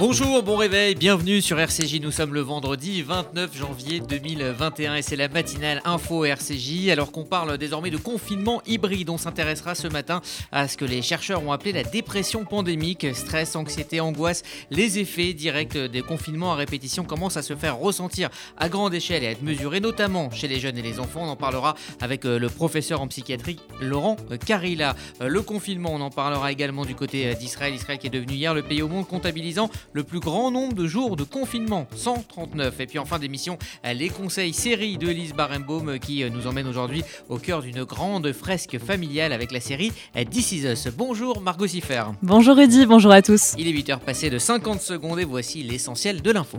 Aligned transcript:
Bonjour, 0.00 0.42
bon 0.42 0.56
réveil, 0.56 0.94
bienvenue 0.94 1.42
sur 1.42 1.60
RCJ. 1.60 2.00
Nous 2.00 2.10
sommes 2.10 2.32
le 2.32 2.40
vendredi 2.40 3.02
29 3.02 3.54
janvier 3.54 4.00
2021 4.00 4.94
et 4.94 5.02
c'est 5.02 5.14
la 5.14 5.28
matinale 5.28 5.82
Info 5.84 6.24
RCJ. 6.24 6.88
Alors 6.88 7.12
qu'on 7.12 7.26
parle 7.26 7.58
désormais 7.58 7.90
de 7.90 7.98
confinement 7.98 8.62
hybride, 8.66 9.10
on 9.10 9.18
s'intéressera 9.18 9.74
ce 9.74 9.88
matin 9.88 10.22
à 10.52 10.68
ce 10.68 10.78
que 10.78 10.86
les 10.86 11.02
chercheurs 11.02 11.44
ont 11.44 11.52
appelé 11.52 11.72
la 11.72 11.82
dépression 11.82 12.46
pandémique. 12.46 13.08
Stress, 13.12 13.56
anxiété, 13.56 14.00
angoisse, 14.00 14.42
les 14.70 14.98
effets 14.98 15.34
directs 15.34 15.76
des 15.76 16.00
confinements 16.00 16.54
à 16.54 16.56
répétition 16.56 17.04
commencent 17.04 17.36
à 17.36 17.42
se 17.42 17.54
faire 17.54 17.76
ressentir 17.76 18.30
à 18.56 18.70
grande 18.70 18.94
échelle 18.94 19.22
et 19.22 19.26
à 19.26 19.30
être 19.32 19.42
mesurés, 19.42 19.80
notamment 19.80 20.30
chez 20.30 20.48
les 20.48 20.60
jeunes 20.60 20.78
et 20.78 20.82
les 20.82 20.98
enfants. 20.98 21.24
On 21.24 21.28
en 21.28 21.36
parlera 21.36 21.74
avec 22.00 22.24
euh, 22.24 22.38
le 22.38 22.48
professeur 22.48 23.02
en 23.02 23.08
psychiatrie 23.08 23.58
Laurent 23.82 24.16
Carilla. 24.46 24.96
Euh, 25.20 25.28
le 25.28 25.42
confinement, 25.42 25.90
on 25.92 26.00
en 26.00 26.10
parlera 26.10 26.50
également 26.52 26.86
du 26.86 26.94
côté 26.94 27.26
euh, 27.26 27.34
d'Israël. 27.34 27.74
Israël 27.74 27.98
qui 27.98 28.06
est 28.06 28.10
devenu 28.10 28.32
hier 28.32 28.54
le 28.54 28.62
pays 28.62 28.80
au 28.80 28.88
monde 28.88 29.06
comptabilisant 29.06 29.68
le 29.92 30.04
plus 30.04 30.20
grand 30.20 30.50
nombre 30.50 30.74
de 30.74 30.86
jours 30.86 31.16
de 31.16 31.24
confinement, 31.24 31.86
139. 31.94 32.80
Et 32.80 32.86
puis 32.86 32.98
en 32.98 33.04
fin 33.04 33.18
d'émission, 33.18 33.58
les 33.84 34.08
conseils 34.08 34.52
série 34.52 34.98
de 34.98 35.08
Lise 35.08 35.32
Barenbaum 35.34 35.98
qui 35.98 36.24
nous 36.30 36.46
emmène 36.46 36.66
aujourd'hui 36.66 37.02
au 37.28 37.38
cœur 37.38 37.62
d'une 37.62 37.84
grande 37.84 38.32
fresque 38.32 38.78
familiale 38.78 39.32
avec 39.32 39.52
la 39.52 39.60
série 39.60 39.92
This 40.30 40.52
Is 40.52 40.66
Us. 40.66 40.88
Bonjour 40.96 41.40
Margot 41.40 41.66
Siffer. 41.66 42.04
Bonjour 42.22 42.56
Rudy, 42.56 42.86
bonjour 42.86 43.12
à 43.12 43.22
tous. 43.22 43.54
Il 43.58 43.68
est 43.68 43.72
8h 43.72 43.98
passé 44.00 44.30
de 44.30 44.38
50 44.38 44.80
secondes 44.80 45.18
et 45.18 45.24
voici 45.24 45.62
l'essentiel 45.62 46.22
de 46.22 46.30
l'info. 46.30 46.58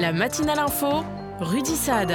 La 0.00 0.12
matinale 0.12 0.58
info, 0.58 1.04
Rudy 1.40 1.76
Saad. 1.76 2.12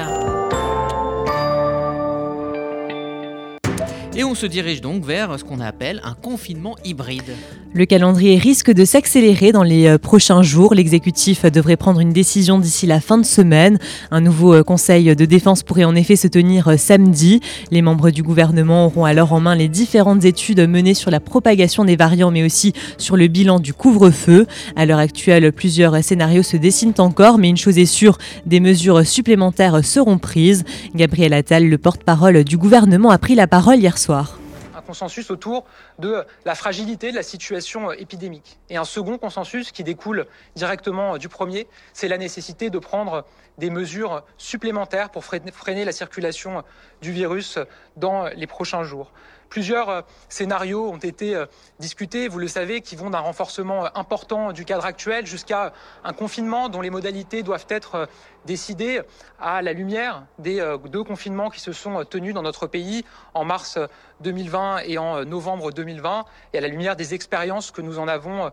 Et 4.15 4.23
on 4.23 4.33
se 4.33 4.47
dirige 4.47 4.81
donc 4.81 5.03
vers 5.03 5.39
ce 5.39 5.43
qu'on 5.43 5.59
appelle 5.59 6.01
un 6.03 6.15
confinement 6.15 6.75
hybride. 6.83 7.35
Le 7.73 7.85
calendrier 7.85 8.37
risque 8.37 8.71
de 8.71 8.85
s'accélérer 8.85 9.51
dans 9.51 9.61
les 9.61 9.87
euh, 9.87 9.97
prochains 9.97 10.41
jours. 10.41 10.73
L'exécutif 10.73 11.45
devrait 11.45 11.75
prendre 11.75 11.99
une 11.99 12.13
décision 12.13 12.59
d'ici 12.59 12.87
la 12.87 13.01
fin 13.01 13.17
de 13.17 13.25
semaine. 13.25 13.77
Un 14.09 14.21
nouveau 14.21 14.53
euh, 14.53 14.63
conseil 14.63 15.15
de 15.15 15.25
défense 15.25 15.63
pourrait 15.63 15.83
en 15.83 15.93
effet 15.93 16.15
se 16.15 16.27
tenir 16.27 16.69
euh, 16.69 16.77
samedi. 16.77 17.41
Les 17.69 17.81
membres 17.81 18.09
du 18.09 18.23
gouvernement 18.23 18.85
auront 18.85 19.03
alors 19.03 19.33
en 19.33 19.41
main 19.41 19.53
les 19.53 19.67
différentes 19.67 20.23
études 20.23 20.61
menées 20.67 20.93
sur 20.93 21.11
la 21.11 21.19
propagation 21.19 21.83
des 21.83 21.97
variants, 21.97 22.31
mais 22.31 22.43
aussi 22.43 22.71
sur 22.97 23.17
le 23.17 23.27
bilan 23.27 23.59
du 23.59 23.73
couvre-feu. 23.73 24.47
À 24.77 24.85
l'heure 24.85 24.99
actuelle, 24.99 25.51
plusieurs 25.51 26.01
scénarios 26.03 26.43
se 26.43 26.57
dessinent 26.57 26.93
encore, 26.99 27.37
mais 27.37 27.49
une 27.49 27.57
chose 27.57 27.77
est 27.77 27.85
sûre, 27.85 28.17
des 28.45 28.61
mesures 28.61 29.05
supplémentaires 29.05 29.83
seront 29.83 30.17
prises. 30.17 30.63
Gabriel 30.95 31.33
Attal, 31.33 31.67
le 31.67 31.77
porte-parole 31.77 32.45
du 32.45 32.57
gouvernement, 32.57 33.09
a 33.09 33.17
pris 33.17 33.35
la 33.35 33.45
parole 33.45 33.77
hier 33.77 33.97
soir 33.97 34.39
consensus 34.87 35.29
autour 35.29 35.65
de 35.99 36.25
la 36.45 36.55
fragilité 36.55 37.11
de 37.11 37.15
la 37.15 37.23
situation 37.23 37.91
épidémique. 37.91 38.57
Et 38.69 38.77
un 38.77 38.85
second 38.85 39.19
consensus 39.19 39.71
qui 39.71 39.83
découle 39.83 40.25
directement 40.55 41.17
du 41.17 41.29
premier, 41.29 41.67
c'est 41.93 42.07
la 42.07 42.17
nécessité 42.17 42.69
de 42.71 42.79
prendre 42.79 43.25
des 43.57 43.69
mesures 43.69 44.23
supplémentaires 44.37 45.09
pour 45.09 45.23
freiner 45.25 45.85
la 45.85 45.91
circulation 45.91 46.63
du 47.01 47.11
virus 47.11 47.59
dans 47.97 48.27
les 48.27 48.47
prochains 48.47 48.83
jours. 48.83 49.11
Plusieurs 49.49 49.89
euh, 49.89 50.01
scénarios 50.29 50.89
ont 50.89 50.97
été 50.97 51.35
euh, 51.35 51.45
discutés, 51.79 52.27
vous 52.27 52.39
le 52.39 52.47
savez, 52.47 52.81
qui 52.81 52.95
vont 52.95 53.09
d'un 53.09 53.19
renforcement 53.19 53.85
euh, 53.85 53.89
important 53.95 54.51
du 54.51 54.65
cadre 54.65 54.85
actuel 54.85 55.25
jusqu'à 55.25 55.73
un 56.03 56.13
confinement 56.13 56.69
dont 56.69 56.81
les 56.81 56.89
modalités 56.89 57.43
doivent 57.43 57.65
être 57.69 58.09
décidées 58.47 59.01
à 59.39 59.61
la 59.61 59.73
lumière 59.73 60.25
des 60.39 60.63
deux 60.85 61.03
confinements 61.03 61.51
qui 61.51 61.59
se 61.59 61.73
sont 61.73 62.03
tenus 62.05 62.33
dans 62.33 62.41
notre 62.41 62.65
pays 62.65 63.05
en 63.35 63.45
mars 63.45 63.77
2020 64.21 64.79
et 64.85 64.97
en 64.97 65.23
novembre 65.25 65.71
2020 65.71 66.25
et 66.53 66.57
à 66.57 66.61
la 66.61 66.67
lumière 66.67 66.95
des 66.95 67.13
expériences 67.13 67.69
que 67.69 67.81
nous 67.81 67.99
en 67.99 68.07
avons 68.07 68.51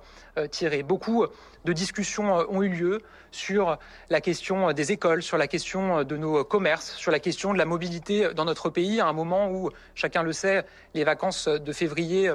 tirées. 0.51 0.83
Beaucoup 0.83 1.25
de 1.65 1.73
discussions 1.73 2.45
ont 2.51 2.63
eu 2.63 2.69
lieu 2.69 3.01
sur 3.31 3.79
la 4.11 4.21
question 4.21 4.73
des 4.73 4.93
écoles, 4.93 5.23
sur 5.23 5.39
la 5.39 5.47
question 5.47 6.05
de 6.05 6.17
nos 6.17 6.45
commerces, 6.45 6.95
sur 6.97 7.11
la 7.11 7.19
question 7.19 7.53
de 7.53 7.59
la 7.59 7.65
mobilité 7.65 8.33
dans 8.35 8.45
notre 8.45 8.71
pays 8.71 9.01
à 9.01 9.07
un 9.07 9.13
moment 9.13 9.51
où, 9.51 9.71
chacun 9.95 10.23
le 10.23 10.33
sait, 10.33 10.65
les 10.95 11.05
vacances 11.05 11.49
de 11.49 11.73
février, 11.73 12.33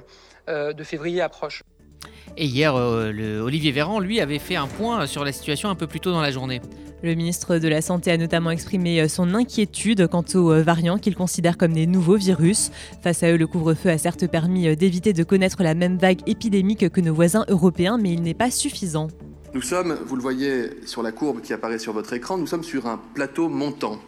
euh, 0.49 0.73
de 0.73 0.83
février 0.83 1.21
approchent. 1.21 1.63
Et 2.37 2.45
hier, 2.45 2.75
euh, 2.75 3.11
le 3.11 3.41
Olivier 3.41 3.71
Véran, 3.71 3.99
lui, 3.99 4.19
avait 4.19 4.39
fait 4.39 4.55
un 4.55 4.67
point 4.67 5.05
sur 5.07 5.25
la 5.25 5.31
situation 5.31 5.69
un 5.69 5.75
peu 5.75 5.87
plus 5.87 5.99
tôt 5.99 6.11
dans 6.11 6.21
la 6.21 6.31
journée. 6.31 6.61
Le 7.03 7.15
ministre 7.15 7.57
de 7.57 7.67
la 7.67 7.81
Santé 7.81 8.11
a 8.11 8.17
notamment 8.17 8.51
exprimé 8.51 9.01
euh, 9.01 9.07
son 9.07 9.33
inquiétude 9.33 10.07
quant 10.07 10.23
aux 10.35 10.61
variants 10.61 10.97
qu'il 10.97 11.15
considère 11.15 11.57
comme 11.57 11.73
des 11.73 11.87
nouveaux 11.87 12.17
virus. 12.17 12.71
Face 13.03 13.23
à 13.23 13.31
eux, 13.31 13.37
le 13.37 13.47
couvre-feu 13.47 13.89
a 13.89 13.97
certes 13.97 14.27
permis 14.27 14.75
d'éviter 14.75 15.13
de 15.13 15.23
connaître 15.23 15.63
la 15.63 15.73
même 15.73 15.97
vague 15.97 16.21
épidémique 16.27 16.89
que 16.89 17.01
nos 17.01 17.13
voisins 17.13 17.45
européens, 17.49 17.97
mais 17.97 18.11
il 18.11 18.21
n'est 18.21 18.33
pas 18.33 18.51
suffisant. 18.51 19.07
Nous 19.53 19.63
sommes, 19.63 19.97
vous 20.05 20.15
le 20.15 20.21
voyez 20.21 20.69
sur 20.85 21.01
la 21.01 21.11
courbe 21.11 21.41
qui 21.41 21.53
apparaît 21.53 21.79
sur 21.79 21.91
votre 21.91 22.13
écran, 22.13 22.37
nous 22.37 22.45
sommes 22.45 22.63
sur 22.63 22.85
un 22.85 23.01
plateau 23.15 23.49
montant. 23.49 23.99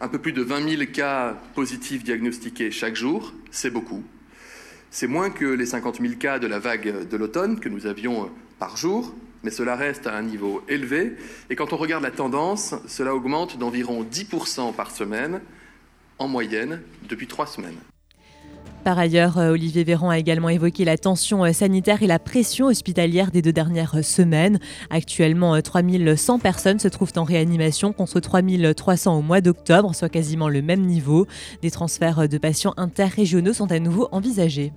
Un 0.00 0.08
peu 0.08 0.18
plus 0.18 0.32
de 0.32 0.42
20 0.42 0.68
000 0.68 0.82
cas 0.92 1.38
positifs 1.54 2.02
diagnostiqués 2.02 2.72
chaque 2.72 2.96
jour, 2.96 3.32
c'est 3.52 3.70
beaucoup. 3.70 4.02
C'est 4.96 5.08
moins 5.08 5.28
que 5.28 5.44
les 5.44 5.66
50 5.66 6.00
000 6.00 6.14
cas 6.20 6.38
de 6.38 6.46
la 6.46 6.60
vague 6.60 7.08
de 7.08 7.16
l'automne 7.16 7.58
que 7.58 7.68
nous 7.68 7.88
avions 7.88 8.30
par 8.60 8.76
jour, 8.76 9.12
mais 9.42 9.50
cela 9.50 9.74
reste 9.74 10.06
à 10.06 10.16
un 10.16 10.22
niveau 10.22 10.62
élevé. 10.68 11.16
Et 11.50 11.56
quand 11.56 11.72
on 11.72 11.76
regarde 11.76 12.04
la 12.04 12.12
tendance, 12.12 12.76
cela 12.86 13.12
augmente 13.12 13.58
d'environ 13.58 14.04
10% 14.04 14.72
par 14.72 14.92
semaine, 14.92 15.40
en 16.20 16.28
moyenne, 16.28 16.80
depuis 17.08 17.26
trois 17.26 17.48
semaines. 17.48 17.74
Par 18.84 18.96
ailleurs, 18.96 19.36
euh, 19.38 19.50
Olivier 19.50 19.82
Véran 19.82 20.10
a 20.10 20.18
également 20.20 20.48
évoqué 20.48 20.84
la 20.84 20.96
tension 20.96 21.44
euh, 21.44 21.52
sanitaire 21.52 22.04
et 22.04 22.06
la 22.06 22.20
pression 22.20 22.66
hospitalière 22.66 23.32
des 23.32 23.42
deux 23.42 23.52
dernières 23.52 23.96
euh, 23.96 24.02
semaines. 24.02 24.60
Actuellement, 24.90 25.60
3100 25.60 26.38
personnes 26.38 26.78
se 26.78 26.86
trouvent 26.86 27.14
en 27.16 27.24
réanimation 27.24 27.92
contre 27.92 28.20
3300 28.20 29.18
au 29.18 29.22
mois 29.22 29.40
d'octobre, 29.40 29.92
soit 29.92 30.08
quasiment 30.08 30.48
le 30.48 30.62
même 30.62 30.82
niveau. 30.82 31.26
Des 31.62 31.72
transferts 31.72 32.28
de 32.28 32.38
patients 32.38 32.74
interrégionaux 32.76 33.54
sont 33.54 33.72
à 33.72 33.80
nouveau 33.80 34.06
envisagés. 34.12 34.72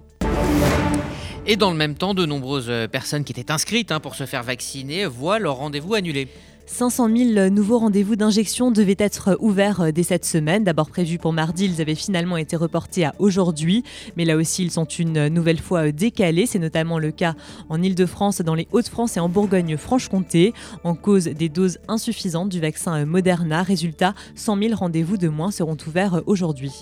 Et 1.49 1.55
dans 1.55 1.71
le 1.71 1.77
même 1.77 1.95
temps, 1.95 2.13
de 2.13 2.25
nombreuses 2.25 2.71
personnes 2.91 3.23
qui 3.23 3.31
étaient 3.31 3.51
inscrites 3.51 3.93
hein, 3.93 4.01
pour 4.01 4.15
se 4.15 4.25
faire 4.25 4.43
vacciner 4.43 5.05
voient 5.05 5.39
leur 5.39 5.55
rendez-vous 5.55 5.93
annulé. 5.93 6.27
500 6.67 7.09
000 7.15 7.49
nouveaux 7.49 7.79
rendez-vous 7.79 8.17
d'injection 8.17 8.71
devaient 8.71 8.97
être 8.99 9.37
ouverts 9.39 9.81
euh, 9.81 9.91
dès 9.91 10.03
cette 10.03 10.25
semaine. 10.25 10.65
D'abord 10.65 10.89
prévus 10.89 11.17
pour 11.17 11.31
mardi, 11.31 11.65
ils 11.65 11.81
avaient 11.81 11.95
finalement 11.95 12.35
été 12.35 12.57
reportés 12.57 13.05
à 13.05 13.15
aujourd'hui. 13.19 13.83
Mais 14.17 14.25
là 14.25 14.35
aussi, 14.35 14.63
ils 14.63 14.71
sont 14.71 14.85
une 14.85 15.29
nouvelle 15.29 15.59
fois 15.59 15.87
euh, 15.87 15.91
décalés. 15.91 16.45
C'est 16.45 16.59
notamment 16.59 16.99
le 16.99 17.11
cas 17.11 17.35
en 17.69 17.81
Ile-de-France, 17.81 18.41
dans 18.41 18.53
les 18.53 18.67
Hauts-de-France 18.73 19.15
et 19.15 19.21
en 19.21 19.29
Bourgogne-Franche-Comté, 19.29 20.53
en 20.83 20.93
cause 20.93 21.25
des 21.25 21.49
doses 21.49 21.79
insuffisantes 21.87 22.49
du 22.49 22.59
vaccin 22.59 23.01
euh, 23.01 23.05
Moderna. 23.05 23.63
Résultat, 23.63 24.13
100 24.35 24.57
000 24.61 24.75
rendez-vous 24.75 25.17
de 25.17 25.29
moins 25.29 25.51
seront 25.51 25.77
ouverts 25.87 26.21
aujourd'hui. 26.25 26.73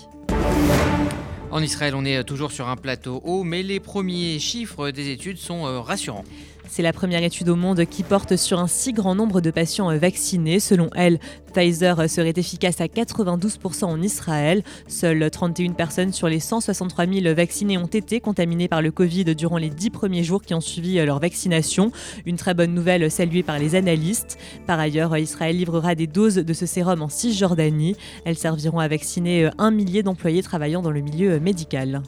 En 1.56 1.62
Israël, 1.62 1.94
on 1.94 2.04
est 2.04 2.22
toujours 2.24 2.52
sur 2.52 2.68
un 2.68 2.76
plateau 2.76 3.22
haut, 3.24 3.42
mais 3.42 3.62
les 3.62 3.80
premiers 3.80 4.38
chiffres 4.38 4.90
des 4.90 5.08
études 5.08 5.38
sont 5.38 5.62
rassurants. 5.82 6.26
C'est 6.68 6.82
la 6.82 6.92
première 6.92 7.22
étude 7.22 7.48
au 7.48 7.56
monde 7.56 7.84
qui 7.86 8.02
porte 8.02 8.36
sur 8.36 8.58
un 8.58 8.66
si 8.66 8.92
grand 8.92 9.14
nombre 9.14 9.40
de 9.40 9.50
patients 9.50 9.96
vaccinés. 9.96 10.60
Selon 10.60 10.90
elle, 10.94 11.18
Pfizer 11.54 12.08
serait 12.10 12.34
efficace 12.36 12.80
à 12.80 12.86
92% 12.86 13.84
en 13.84 14.02
Israël. 14.02 14.62
Seules 14.88 15.30
31 15.30 15.72
personnes 15.72 16.12
sur 16.12 16.28
les 16.28 16.40
163 16.40 17.06
000 17.06 17.34
vaccinés 17.34 17.78
ont 17.78 17.86
été 17.86 18.20
contaminées 18.20 18.68
par 18.68 18.82
le 18.82 18.90
Covid 18.90 19.34
durant 19.34 19.58
les 19.58 19.70
10 19.70 19.90
premiers 19.90 20.24
jours 20.24 20.42
qui 20.42 20.54
ont 20.54 20.60
suivi 20.60 20.96
leur 21.04 21.18
vaccination. 21.18 21.92
Une 22.26 22.36
très 22.36 22.54
bonne 22.54 22.74
nouvelle 22.74 23.10
saluée 23.10 23.42
par 23.42 23.58
les 23.58 23.74
analystes. 23.74 24.38
Par 24.66 24.78
ailleurs, 24.78 25.16
Israël 25.16 25.56
livrera 25.56 25.94
des 25.94 26.06
doses 26.06 26.36
de 26.36 26.52
ce 26.52 26.66
sérum 26.66 27.00
en 27.00 27.08
Cisjordanie. 27.08 27.96
Elles 28.24 28.36
serviront 28.36 28.80
à 28.80 28.88
vacciner 28.88 29.48
un 29.58 29.70
millier 29.70 30.02
d'employés 30.02 30.42
travaillant 30.42 30.82
dans 30.82 30.90
le 30.90 31.00
milieu 31.00 31.40
médical. 31.40 32.02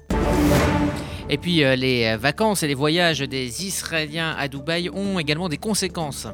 Et 1.30 1.36
puis 1.36 1.62
euh, 1.62 1.76
les 1.76 2.16
vacances 2.16 2.62
et 2.62 2.66
les 2.66 2.74
voyages 2.74 3.20
des 3.20 3.66
Israéliens 3.66 4.34
à 4.38 4.48
Dubaï 4.48 4.88
ont 4.90 5.18
également 5.18 5.48
des 5.48 5.58
conséquences. 5.58 6.26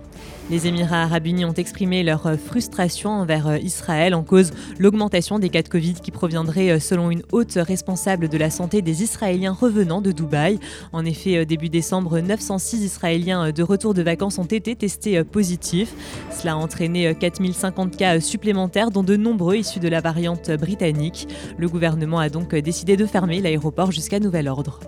Les 0.51 0.67
Émirats 0.67 1.05
arabes 1.05 1.27
unis 1.27 1.47
ont 1.47 1.55
exprimé 1.55 2.03
leur 2.03 2.27
euh, 2.27 2.37
frustration 2.37 3.11
envers 3.11 3.57
Israël 3.57 4.15
en 4.15 4.23
cause 4.23 4.51
l'augmentation 4.79 5.39
des 5.39 5.49
cas 5.49 5.63
de 5.63 5.69
Covid 5.69 5.95
qui 5.95 6.11
proviendrait 6.11 6.79
selon 6.81 7.11
une 7.11 7.23
haute 7.33 7.55
responsable 7.57 8.29
de 8.29 8.37
la 8.37 8.51
santé 8.51 8.83
des 8.83 9.03
Israéliens 9.03 9.57
revenant 9.59 10.03
de 10.03 10.13
Dubaï. 10.13 10.59
En 10.93 11.05
effet, 11.07 11.47
début 11.47 11.71
décembre, 11.71 12.21
906 12.21 12.83
Israéliens 12.85 13.53
de 13.53 13.63
retour 13.63 13.95
de 13.95 14.03
vacances 14.03 14.39
ont 14.39 14.45
été 14.45 14.77
testés 14.77 15.25
positifs. 15.25 15.95
Cela 16.31 16.53
a 16.53 16.57
entraîné 16.57 17.15
4050 17.15 17.97
cas 17.97 18.21
supplémentaires 18.21 18.91
dont 18.91 19.03
de 19.03 19.17
nombreux 19.17 19.57
issus 19.57 19.81
de 19.81 19.89
la 19.89 20.01
variante 20.01 20.51
britannique. 20.51 21.27
Le 21.57 21.69
gouvernement 21.69 22.19
a 22.19 22.29
donc 22.29 22.55
décidé 22.55 22.97
de 22.97 23.07
fermer 23.07 23.41
l'aéroport 23.41 23.93
jusqu'à 23.93 24.21
nouvel 24.21 24.49
ordre. 24.49 24.81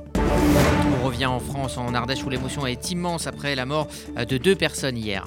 En 1.24 1.40
France, 1.40 1.78
en 1.78 1.94
Ardèche, 1.94 2.24
où 2.24 2.28
l'émotion 2.28 2.66
est 2.66 2.90
immense 2.90 3.26
après 3.26 3.54
la 3.54 3.64
mort 3.64 3.88
de 4.16 4.36
deux 4.36 4.54
personnes 4.54 4.98
hier. 4.98 5.24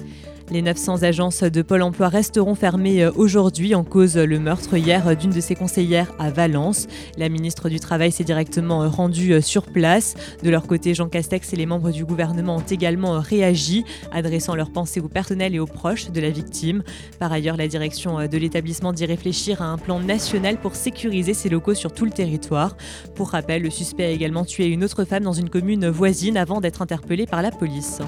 Les 0.51 0.63
900 0.63 1.03
agences 1.03 1.43
de 1.43 1.61
Pôle 1.61 1.83
emploi 1.83 2.09
resteront 2.09 2.55
fermées 2.55 3.03
euh, 3.03 3.11
aujourd'hui 3.15 3.75
en 3.75 3.83
cause 3.83 4.17
le 4.17 4.39
meurtre 4.39 4.75
hier 4.77 5.15
d'une 5.15 5.29
de 5.29 5.41
ses 5.41 5.53
conseillères 5.53 6.11
à 6.17 6.31
Valence. 6.31 6.87
La 7.17 7.29
ministre 7.29 7.69
du 7.69 7.79
Travail 7.79 8.11
s'est 8.11 8.23
directement 8.23 8.81
euh, 8.81 8.87
rendue 8.87 9.33
euh, 9.33 9.41
sur 9.41 9.67
place. 9.67 10.15
De 10.41 10.49
leur 10.49 10.65
côté, 10.65 10.95
Jean 10.95 11.07
Castex 11.07 11.53
et 11.53 11.55
les 11.55 11.67
membres 11.67 11.91
du 11.91 12.03
gouvernement 12.03 12.55
ont 12.55 12.65
également 12.67 13.19
réagi, 13.19 13.85
adressant 14.11 14.55
leurs 14.55 14.71
pensées 14.71 15.01
au 15.01 15.07
personnel 15.07 15.53
et 15.53 15.59
aux 15.59 15.67
proches 15.67 16.09
de 16.09 16.19
la 16.19 16.31
victime. 16.31 16.81
Par 17.19 17.31
ailleurs, 17.31 17.55
la 17.55 17.67
direction 17.67 18.27
de 18.27 18.37
l'établissement 18.39 18.91
dit 18.91 19.05
réfléchir 19.05 19.61
à 19.61 19.65
un 19.65 19.77
plan 19.77 19.99
national 19.99 20.57
pour 20.57 20.75
sécuriser 20.75 21.35
ses 21.35 21.49
locaux 21.49 21.75
sur 21.75 21.93
tout 21.93 22.05
le 22.05 22.11
territoire. 22.11 22.75
Pour 23.13 23.29
rappel, 23.29 23.61
le 23.61 23.69
suspect 23.69 24.05
a 24.05 24.09
également 24.09 24.45
tué 24.45 24.65
une 24.65 24.83
autre 24.83 25.03
femme 25.03 25.23
dans 25.23 25.33
une 25.33 25.49
commune 25.49 25.89
voisine 25.89 26.37
avant 26.37 26.59
d'être 26.59 26.81
interpellé 26.81 27.27
par 27.27 27.43
la 27.43 27.51
police. 27.51 28.01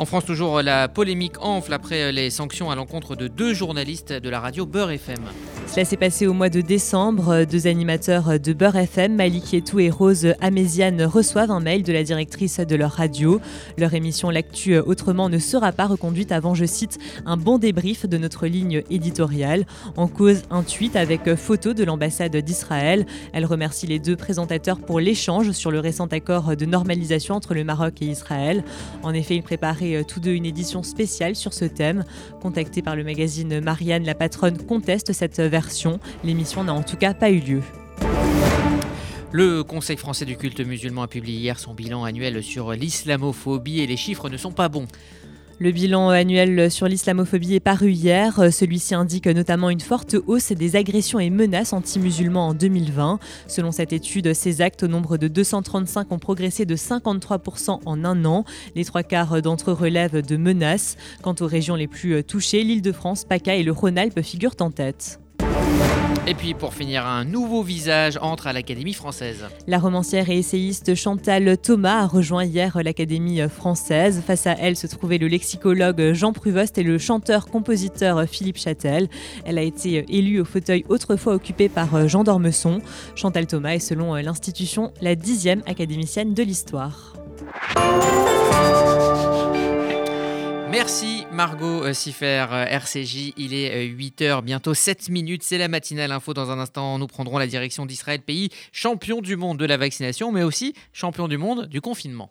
En 0.00 0.06
France, 0.06 0.24
toujours, 0.24 0.62
la 0.62 0.88
polémique 0.88 1.34
enfle 1.42 1.74
après 1.74 2.10
les 2.10 2.30
sanctions 2.30 2.70
à 2.70 2.74
l'encontre 2.74 3.16
de 3.16 3.28
deux 3.28 3.52
journalistes 3.52 4.14
de 4.14 4.30
la 4.30 4.40
radio 4.40 4.64
Beurre 4.64 4.92
FM. 4.92 5.18
Cela 5.66 5.84
s'est 5.84 5.98
passé 5.98 6.26
au 6.26 6.32
mois 6.32 6.48
de 6.48 6.62
décembre. 6.62 7.44
Deux 7.44 7.66
animateurs 7.66 8.40
de 8.40 8.52
Beurre 8.54 8.76
FM, 8.76 9.14
Malik 9.14 9.52
Etou 9.52 9.78
et 9.78 9.90
Rose 9.90 10.28
Améziane, 10.40 11.02
reçoivent 11.02 11.50
un 11.50 11.60
mail 11.60 11.82
de 11.82 11.92
la 11.92 12.02
directrice 12.02 12.60
de 12.60 12.76
leur 12.76 12.92
radio. 12.92 13.42
Leur 13.76 13.92
émission 13.92 14.30
L'actu 14.30 14.78
autrement 14.78 15.28
ne 15.28 15.38
sera 15.38 15.70
pas 15.70 15.86
reconduite 15.86 16.32
avant, 16.32 16.54
je 16.54 16.64
cite, 16.64 16.98
un 17.26 17.36
bon 17.36 17.58
débrief 17.58 18.06
de 18.06 18.16
notre 18.16 18.46
ligne 18.46 18.82
éditoriale. 18.88 19.66
En 19.98 20.08
cause, 20.08 20.44
un 20.50 20.62
tweet 20.62 20.96
avec 20.96 21.34
photo 21.34 21.74
de 21.74 21.84
l'ambassade 21.84 22.34
d'Israël. 22.34 23.04
Elle 23.34 23.44
remercie 23.44 23.86
les 23.86 23.98
deux 23.98 24.16
présentateurs 24.16 24.78
pour 24.78 24.98
l'échange 24.98 25.52
sur 25.52 25.70
le 25.70 25.78
récent 25.78 26.06
accord 26.06 26.56
de 26.56 26.64
normalisation 26.64 27.34
entre 27.34 27.52
le 27.52 27.64
Maroc 27.64 28.00
et 28.00 28.06
Israël. 28.06 28.64
En 29.02 29.12
effet, 29.12 29.36
ils 29.36 29.42
préparaient 29.42 29.89
euh, 29.96 30.04
tous 30.04 30.20
deux 30.20 30.32
une 30.32 30.46
édition 30.46 30.82
spéciale 30.82 31.36
sur 31.36 31.52
ce 31.52 31.64
thème. 31.64 32.04
Contactée 32.40 32.82
par 32.82 32.96
le 32.96 33.04
magazine 33.04 33.60
Marianne, 33.60 34.04
la 34.04 34.14
patronne 34.14 34.58
conteste 34.58 35.12
cette 35.12 35.40
version. 35.40 36.00
L'émission 36.24 36.64
n'a 36.64 36.74
en 36.74 36.82
tout 36.82 36.96
cas 36.96 37.14
pas 37.14 37.30
eu 37.30 37.40
lieu. 37.40 37.62
Le 39.32 39.62
Conseil 39.62 39.96
français 39.96 40.24
du 40.24 40.36
culte 40.36 40.58
musulman 40.60 41.02
a 41.02 41.06
publié 41.06 41.38
hier 41.38 41.58
son 41.60 41.72
bilan 41.72 42.02
annuel 42.02 42.42
sur 42.42 42.72
l'islamophobie 42.72 43.78
et 43.78 43.86
les 43.86 43.96
chiffres 43.96 44.28
ne 44.28 44.36
sont 44.36 44.50
pas 44.50 44.68
bons. 44.68 44.88
Le 45.62 45.72
bilan 45.72 46.08
annuel 46.08 46.70
sur 46.70 46.88
l'islamophobie 46.88 47.54
est 47.54 47.60
paru 47.60 47.90
hier. 47.90 48.50
Celui-ci 48.50 48.94
indique 48.94 49.26
notamment 49.26 49.68
une 49.68 49.80
forte 49.80 50.16
hausse 50.26 50.52
des 50.52 50.74
agressions 50.74 51.20
et 51.20 51.28
menaces 51.28 51.74
anti-musulmans 51.74 52.48
en 52.48 52.54
2020. 52.54 53.18
Selon 53.46 53.70
cette 53.70 53.92
étude, 53.92 54.32
ces 54.32 54.62
actes 54.62 54.84
au 54.84 54.88
nombre 54.88 55.18
de 55.18 55.28
235 55.28 56.12
ont 56.12 56.18
progressé 56.18 56.64
de 56.64 56.76
53% 56.76 57.80
en 57.84 58.04
un 58.06 58.24
an. 58.24 58.46
Les 58.74 58.86
trois 58.86 59.02
quarts 59.02 59.42
d'entre 59.42 59.72
eux 59.72 59.74
relèvent 59.74 60.26
de 60.26 60.36
menaces. 60.38 60.96
Quant 61.20 61.34
aux 61.40 61.46
régions 61.46 61.76
les 61.76 61.88
plus 61.88 62.24
touchées, 62.24 62.62
l'Île-de-France, 62.62 63.26
PACA 63.26 63.56
et 63.56 63.62
le 63.62 63.72
Rhône-Alpes 63.72 64.22
figurent 64.22 64.56
en 64.60 64.70
tête. 64.70 65.20
Et 66.26 66.34
puis 66.34 66.54
pour 66.54 66.74
finir, 66.74 67.06
un 67.06 67.24
nouveau 67.24 67.62
visage 67.62 68.16
entre 68.22 68.46
à 68.46 68.52
l'Académie 68.52 68.92
française. 68.92 69.46
La 69.66 69.78
romancière 69.78 70.30
et 70.30 70.38
essayiste 70.38 70.94
Chantal 70.94 71.58
Thomas 71.58 72.02
a 72.02 72.06
rejoint 72.06 72.44
hier 72.44 72.80
l'Académie 72.82 73.40
française. 73.48 74.22
Face 74.24 74.46
à 74.46 74.52
elle 74.52 74.76
se 74.76 74.86
trouvait 74.86 75.18
le 75.18 75.26
lexicologue 75.26 76.12
Jean 76.12 76.32
Pruvost 76.32 76.78
et 76.78 76.82
le 76.84 76.98
chanteur-compositeur 76.98 78.28
Philippe 78.28 78.58
Châtel. 78.58 79.08
Elle 79.44 79.58
a 79.58 79.62
été 79.62 80.04
élue 80.08 80.40
au 80.40 80.44
fauteuil 80.44 80.84
autrefois 80.88 81.34
occupé 81.34 81.68
par 81.68 82.08
Jean 82.08 82.22
d'Ormesson. 82.22 82.80
Chantal 83.16 83.46
Thomas 83.46 83.74
est 83.74 83.80
selon 83.80 84.14
l'institution 84.14 84.92
la 85.00 85.16
dixième 85.16 85.62
académicienne 85.66 86.32
de 86.32 86.42
l'histoire. 86.44 87.14
Merci 90.70 91.26
Margot 91.32 91.84
euh, 91.84 91.92
Siffer, 91.92 92.46
euh, 92.52 92.64
RCJ. 92.64 93.32
Il 93.36 93.54
est 93.54 93.88
8h, 93.88 94.22
euh, 94.22 94.40
bientôt 94.40 94.72
7 94.72 95.08
minutes. 95.08 95.42
C'est 95.42 95.58
la 95.58 95.66
matinale 95.66 96.12
info. 96.12 96.32
Dans 96.32 96.52
un 96.52 96.60
instant, 96.60 96.96
nous 96.98 97.08
prendrons 97.08 97.38
la 97.38 97.48
direction 97.48 97.86
d'Israël, 97.86 98.20
pays 98.20 98.50
champion 98.70 99.20
du 99.20 99.34
monde 99.34 99.58
de 99.58 99.64
la 99.64 99.76
vaccination, 99.76 100.30
mais 100.30 100.44
aussi 100.44 100.74
champion 100.92 101.26
du 101.26 101.38
monde 101.38 101.66
du 101.66 101.80
confinement. 101.80 102.30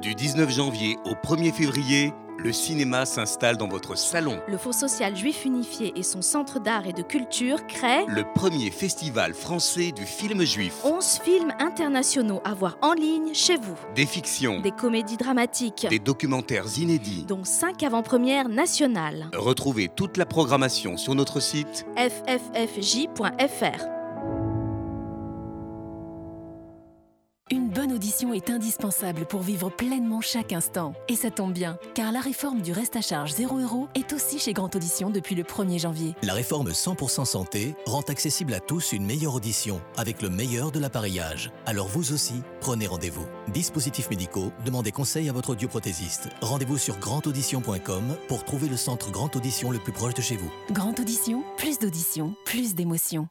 du 0.00 0.14
19 0.14 0.50
janvier 0.52 0.96
au 1.04 1.14
1er 1.14 1.52
février, 1.52 2.12
le 2.38 2.52
cinéma 2.52 3.06
s'installe 3.06 3.56
dans 3.56 3.66
votre 3.66 3.98
salon. 3.98 4.38
Le 4.46 4.56
Fonds 4.56 4.70
social 4.70 5.16
juif 5.16 5.44
unifié 5.44 5.92
et 5.96 6.04
son 6.04 6.22
centre 6.22 6.60
d'art 6.60 6.86
et 6.86 6.92
de 6.92 7.02
culture 7.02 7.66
créent 7.66 8.06
le 8.06 8.22
premier 8.36 8.70
festival 8.70 9.34
français 9.34 9.90
du 9.90 10.06
film 10.06 10.44
juif. 10.44 10.74
11 10.84 11.20
films 11.24 11.52
internationaux 11.58 12.40
à 12.44 12.54
voir 12.54 12.78
en 12.82 12.92
ligne 12.92 13.34
chez 13.34 13.56
vous. 13.56 13.74
Des 13.96 14.06
fictions, 14.06 14.60
des 14.60 14.70
comédies 14.70 15.16
dramatiques, 15.16 15.88
des 15.90 15.98
documentaires 15.98 16.66
inédits, 16.78 17.24
dont 17.26 17.42
5 17.42 17.82
avant-premières 17.82 18.48
nationales. 18.48 19.28
Retrouvez 19.34 19.88
toute 19.88 20.16
la 20.18 20.26
programmation 20.26 20.96
sur 20.98 21.16
notre 21.16 21.40
site 21.40 21.84
fffj.fr. 21.96 23.93
Est 28.34 28.50
indispensable 28.50 29.24
pour 29.24 29.40
vivre 29.40 29.70
pleinement 29.70 30.20
chaque 30.20 30.52
instant. 30.52 30.92
Et 31.08 31.16
ça 31.16 31.30
tombe 31.30 31.52
bien, 31.52 31.78
car 31.94 32.12
la 32.12 32.20
réforme 32.20 32.60
du 32.60 32.72
reste 32.72 32.96
à 32.96 33.00
charge 33.00 33.32
0 33.32 33.60
euros 33.60 33.88
est 33.94 34.12
aussi 34.12 34.38
chez 34.38 34.52
Grand 34.52 34.74
Audition 34.74 35.08
depuis 35.08 35.34
le 35.34 35.42
1er 35.42 35.78
janvier. 35.78 36.14
La 36.22 36.34
réforme 36.34 36.70
100% 36.70 37.24
santé 37.24 37.74
rend 37.86 38.02
accessible 38.02 38.52
à 38.52 38.60
tous 38.60 38.92
une 38.92 39.06
meilleure 39.06 39.34
audition 39.34 39.80
avec 39.96 40.20
le 40.20 40.28
meilleur 40.28 40.70
de 40.70 40.80
l'appareillage. 40.80 41.50
Alors 41.64 41.86
vous 41.86 42.12
aussi, 42.12 42.42
prenez 42.60 42.86
rendez-vous. 42.86 43.24
Dispositifs 43.48 44.10
médicaux, 44.10 44.52
demandez 44.66 44.90
conseil 44.92 45.28
à 45.28 45.32
votre 45.32 45.50
audioprothésiste. 45.50 46.28
Rendez-vous 46.42 46.78
sur 46.78 46.98
grandaudition.com 46.98 48.16
pour 48.28 48.44
trouver 48.44 48.68
le 48.68 48.76
centre 48.76 49.12
Grand 49.12 49.34
Audition 49.36 49.70
le 49.70 49.78
plus 49.78 49.92
proche 49.92 50.14
de 50.14 50.22
chez 50.22 50.36
vous. 50.36 50.50
Grand 50.72 50.98
Audition, 51.00 51.42
plus 51.56 51.78
d'audition, 51.78 52.34
plus 52.44 52.74
d'émotion. 52.74 53.28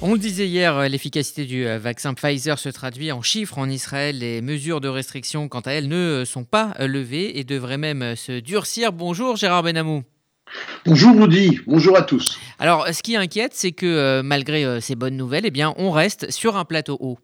On 0.00 0.12
le 0.12 0.18
disait 0.18 0.46
hier, 0.46 0.88
l'efficacité 0.88 1.44
du 1.44 1.64
vaccin 1.64 2.14
Pfizer 2.14 2.56
se 2.56 2.68
traduit 2.68 3.10
en 3.10 3.20
chiffres 3.20 3.58
en 3.58 3.68
Israël. 3.68 4.20
Les 4.20 4.40
mesures 4.40 4.80
de 4.80 4.86
restriction, 4.86 5.48
quant 5.48 5.60
à 5.60 5.72
elles, 5.72 5.88
ne 5.88 6.22
sont 6.24 6.44
pas 6.44 6.72
levées 6.78 7.40
et 7.40 7.42
devraient 7.42 7.78
même 7.78 8.14
se 8.14 8.38
durcir. 8.38 8.92
Bonjour 8.92 9.34
Gérard 9.34 9.64
Benamou. 9.64 10.04
Bonjour 10.86 11.20
Rudy, 11.20 11.58
bonjour 11.66 11.96
à 11.96 12.02
tous. 12.02 12.38
Alors, 12.60 12.86
ce 12.86 13.02
qui 13.02 13.16
inquiète, 13.16 13.54
c'est 13.54 13.72
que 13.72 14.20
malgré 14.22 14.80
ces 14.80 14.94
bonnes 14.94 15.16
nouvelles, 15.16 15.46
eh 15.46 15.50
bien, 15.50 15.74
on 15.76 15.90
reste 15.90 16.30
sur 16.30 16.56
un 16.56 16.64
plateau 16.64 16.96
haut. 17.00 17.18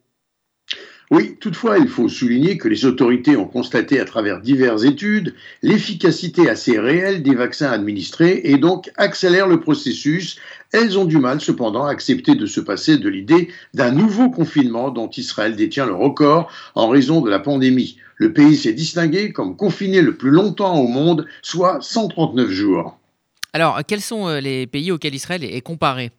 Oui, 1.11 1.37
toutefois, 1.39 1.79
il 1.79 1.89
faut 1.89 2.09
souligner 2.09 2.57
que 2.57 2.67
les 2.67 2.87
autorités 2.87 3.37
ont 3.37 3.47
constaté 3.47 4.01
à 4.01 4.07
travers 4.07 4.41
diverses 4.41 4.85
études 4.85 5.35
l'efficacité 5.63 6.49
assez 6.49 6.79
réelle 6.79 7.23
des 7.23 7.35
vaccins 7.35 7.71
administrés 7.71 8.41
et 8.45 8.57
donc 8.57 8.91
accélèrent 8.97 9.47
le 9.47 9.61
processus. 9.61 10.39
Elles 10.73 10.99
ont 10.99 11.05
du 11.05 11.19
mal 11.19 11.43
cependant 11.43 11.85
à 11.85 11.91
accepter 11.91 12.35
de 12.35 12.47
se 12.47 12.61
passer 12.61 12.97
de 12.97 13.09
l'idée 13.09 13.49
d'un 13.75 13.93
nouveau 13.93 14.31
confinement 14.31 14.91
dont 14.91 15.11
Israël 15.11 15.57
détient 15.57 15.87
le 15.87 15.95
record 15.95 16.51
en 16.75 16.89
raison 16.89 17.21
de 17.21 17.31
la 17.31 17.39
pandémie. 17.39 17.99
Le 18.17 18.33
pays 18.33 18.57
s'est 18.57 18.73
distingué 18.73 19.33
comme 19.33 19.57
confiné 19.57 20.01
le 20.01 20.17
plus 20.17 20.31
longtemps 20.31 20.79
au 20.79 20.87
monde, 20.87 21.27
soit 21.43 21.79
139 21.83 22.49
jours. 22.49 22.99
Alors, 23.53 23.81
quels 23.87 24.01
sont 24.01 24.27
euh, 24.27 24.41
les 24.41 24.67
pays 24.67 24.91
auxquels 24.91 25.15
Israël 25.15 25.45
est 25.45 25.61
comparé? 25.61 26.11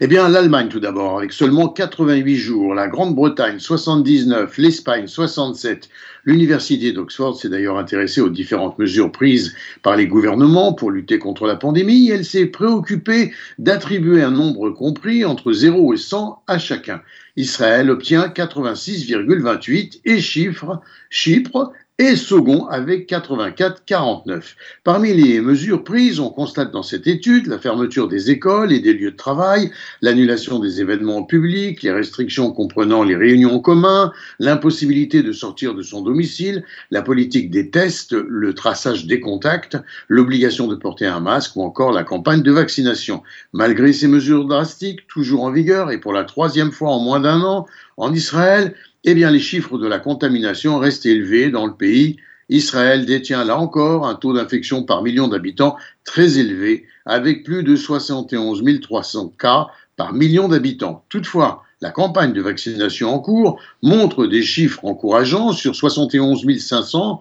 Eh 0.00 0.06
bien, 0.06 0.28
l'Allemagne 0.28 0.68
tout 0.68 0.80
d'abord, 0.80 1.18
avec 1.18 1.32
seulement 1.32 1.68
88 1.68 2.36
jours, 2.36 2.74
la 2.74 2.88
Grande-Bretagne 2.88 3.58
79, 3.58 4.56
l'Espagne 4.58 5.06
67. 5.06 5.88
L'Université 6.24 6.92
d'Oxford 6.92 7.38
s'est 7.38 7.48
d'ailleurs 7.48 7.78
intéressée 7.78 8.20
aux 8.20 8.28
différentes 8.28 8.78
mesures 8.78 9.10
prises 9.10 9.54
par 9.82 9.96
les 9.96 10.06
gouvernements 10.06 10.72
pour 10.72 10.90
lutter 10.90 11.18
contre 11.18 11.46
la 11.46 11.56
pandémie. 11.56 12.10
Elle 12.10 12.24
s'est 12.24 12.46
préoccupée 12.46 13.32
d'attribuer 13.58 14.22
un 14.22 14.30
nombre 14.30 14.70
compris 14.70 15.24
entre 15.24 15.52
0 15.52 15.94
et 15.94 15.96
100 15.96 16.42
à 16.46 16.58
chacun. 16.58 17.00
Israël 17.36 17.90
obtient 17.90 18.28
86,28 18.28 20.00
et 20.04 20.20
chiffre, 20.20 20.80
Chypre 21.10 21.72
et 22.00 22.14
second 22.14 22.66
avec 22.66 23.10
84,49. 23.10 24.54
Parmi 24.84 25.12
les 25.12 25.40
mesures 25.40 25.82
prises, 25.82 26.20
on 26.20 26.30
constate 26.30 26.70
dans 26.70 26.84
cette 26.84 27.08
étude 27.08 27.48
la 27.48 27.58
fermeture 27.58 28.06
des 28.06 28.30
écoles 28.30 28.72
et 28.72 28.78
des 28.78 28.92
lieux 28.92 29.10
de 29.10 29.16
travail, 29.16 29.72
l'annulation 30.00 30.60
des 30.60 30.80
événements 30.80 31.24
publics, 31.24 31.82
les 31.82 31.90
restrictions 31.90 32.52
comprenant 32.52 33.02
les 33.02 33.16
réunions 33.16 33.56
en 33.56 33.58
commun, 33.58 34.12
l'impossibilité 34.38 35.24
de 35.24 35.32
sortir 35.32 35.74
de 35.74 35.82
son 35.82 36.02
domicile, 36.02 36.64
la 36.92 37.02
politique 37.02 37.50
des 37.50 37.68
tests, 37.68 38.12
le 38.12 38.54
traçage 38.54 39.06
des 39.06 39.18
contacts, 39.18 39.76
l'obligation 40.06 40.68
de 40.68 40.76
porter 40.76 41.06
un 41.06 41.18
masque 41.18 41.56
ou 41.56 41.62
encore 41.62 41.90
la 41.90 42.04
campagne 42.04 42.42
de 42.42 42.52
vaccination. 42.52 43.24
Malgré 43.52 43.92
ces 43.92 44.06
mesures 44.06 44.46
drastiques, 44.46 45.08
toujours 45.08 45.42
en 45.42 45.50
vigueur 45.50 45.90
et 45.90 45.98
pour 45.98 46.12
la 46.12 46.22
troisième 46.22 46.70
fois 46.70 46.90
en 46.90 47.00
moins 47.00 47.18
d'un 47.18 47.40
an, 47.40 47.66
en 47.96 48.14
Israël, 48.14 48.76
eh 49.04 49.14
bien, 49.14 49.30
les 49.30 49.40
chiffres 49.40 49.78
de 49.78 49.86
la 49.86 49.98
contamination 49.98 50.78
restent 50.78 51.06
élevés 51.06 51.50
dans 51.50 51.66
le 51.66 51.74
pays. 51.74 52.16
Israël 52.48 53.04
détient 53.04 53.44
là 53.44 53.58
encore 53.58 54.06
un 54.06 54.14
taux 54.14 54.32
d'infection 54.32 54.82
par 54.82 55.02
million 55.02 55.28
d'habitants 55.28 55.76
très 56.04 56.38
élevé, 56.38 56.86
avec 57.04 57.44
plus 57.44 57.62
de 57.62 57.76
71 57.76 58.62
300 58.80 59.34
cas 59.38 59.66
par 59.96 60.14
million 60.14 60.48
d'habitants. 60.48 61.04
Toutefois, 61.08 61.62
la 61.80 61.90
campagne 61.90 62.32
de 62.32 62.40
vaccination 62.40 63.14
en 63.14 63.20
cours 63.20 63.60
montre 63.82 64.26
des 64.26 64.42
chiffres 64.42 64.84
encourageants 64.84 65.52
sur 65.52 65.76
71 65.76 66.44
500, 66.58 67.20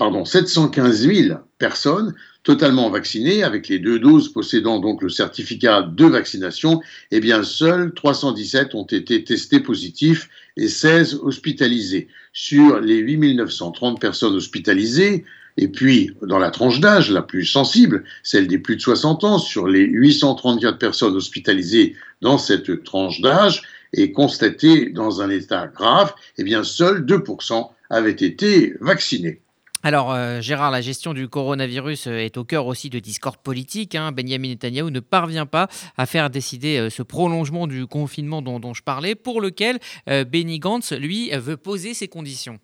pardon, 0.00 0.24
715 0.24 1.06
000 1.06 1.38
personnes 1.58 2.14
totalement 2.42 2.88
vaccinés, 2.88 3.42
avec 3.42 3.68
les 3.68 3.78
deux 3.78 3.98
doses 3.98 4.32
possédant 4.32 4.78
donc 4.78 5.02
le 5.02 5.10
certificat 5.10 5.82
de 5.82 6.06
vaccination, 6.06 6.80
eh 7.10 7.20
bien 7.20 7.42
seuls 7.42 7.92
317 7.92 8.74
ont 8.74 8.86
été 8.86 9.22
testés 9.24 9.60
positifs 9.60 10.30
et 10.56 10.68
16 10.68 11.20
hospitalisés. 11.22 12.08
Sur 12.32 12.80
les 12.80 12.96
8930 12.96 14.00
personnes 14.00 14.36
hospitalisées, 14.36 15.26
et 15.58 15.68
puis, 15.68 16.12
dans 16.22 16.38
la 16.38 16.50
tranche 16.50 16.80
d'âge 16.80 17.10
la 17.10 17.20
plus 17.20 17.44
sensible, 17.44 18.04
celle 18.22 18.46
des 18.46 18.58
plus 18.58 18.76
de 18.76 18.80
60 18.80 19.24
ans, 19.24 19.38
sur 19.38 19.68
les 19.68 19.84
834 19.84 20.78
personnes 20.78 21.14
hospitalisées 21.14 21.94
dans 22.22 22.38
cette 22.38 22.84
tranche 22.84 23.20
d'âge 23.20 23.60
et 23.92 24.12
constatées 24.12 24.88
dans 24.88 25.20
un 25.20 25.28
état 25.28 25.66
grave, 25.66 26.14
eh 26.38 26.42
bien, 26.42 26.64
seuls 26.64 27.04
2% 27.04 27.68
avaient 27.90 28.12
été 28.12 28.72
vaccinés. 28.80 29.42
Alors, 29.82 30.12
euh, 30.12 30.42
Gérard, 30.42 30.70
la 30.70 30.82
gestion 30.82 31.14
du 31.14 31.26
coronavirus 31.28 32.06
euh, 32.06 32.18
est 32.18 32.36
au 32.36 32.44
cœur 32.44 32.66
aussi 32.66 32.90
de 32.90 32.98
discord 32.98 33.38
politiques. 33.38 33.94
Hein. 33.94 34.12
Benjamin 34.12 34.48
Netanyahu 34.48 34.90
ne 34.90 35.00
parvient 35.00 35.46
pas 35.46 35.68
à 35.96 36.04
faire 36.04 36.28
décider 36.28 36.76
euh, 36.76 36.90
ce 36.90 37.02
prolongement 37.02 37.66
du 37.66 37.86
confinement 37.86 38.42
dont, 38.42 38.74
je 38.74 38.82
parlais, 38.82 39.14
pour 39.14 39.40
lequel 39.40 39.78
Benny 40.06 40.58
Gantz, 40.58 40.92
lui, 40.92 41.30
veut 41.30 41.56
poser 41.56 41.94
ses 41.94 42.08
conditions. 42.08 42.58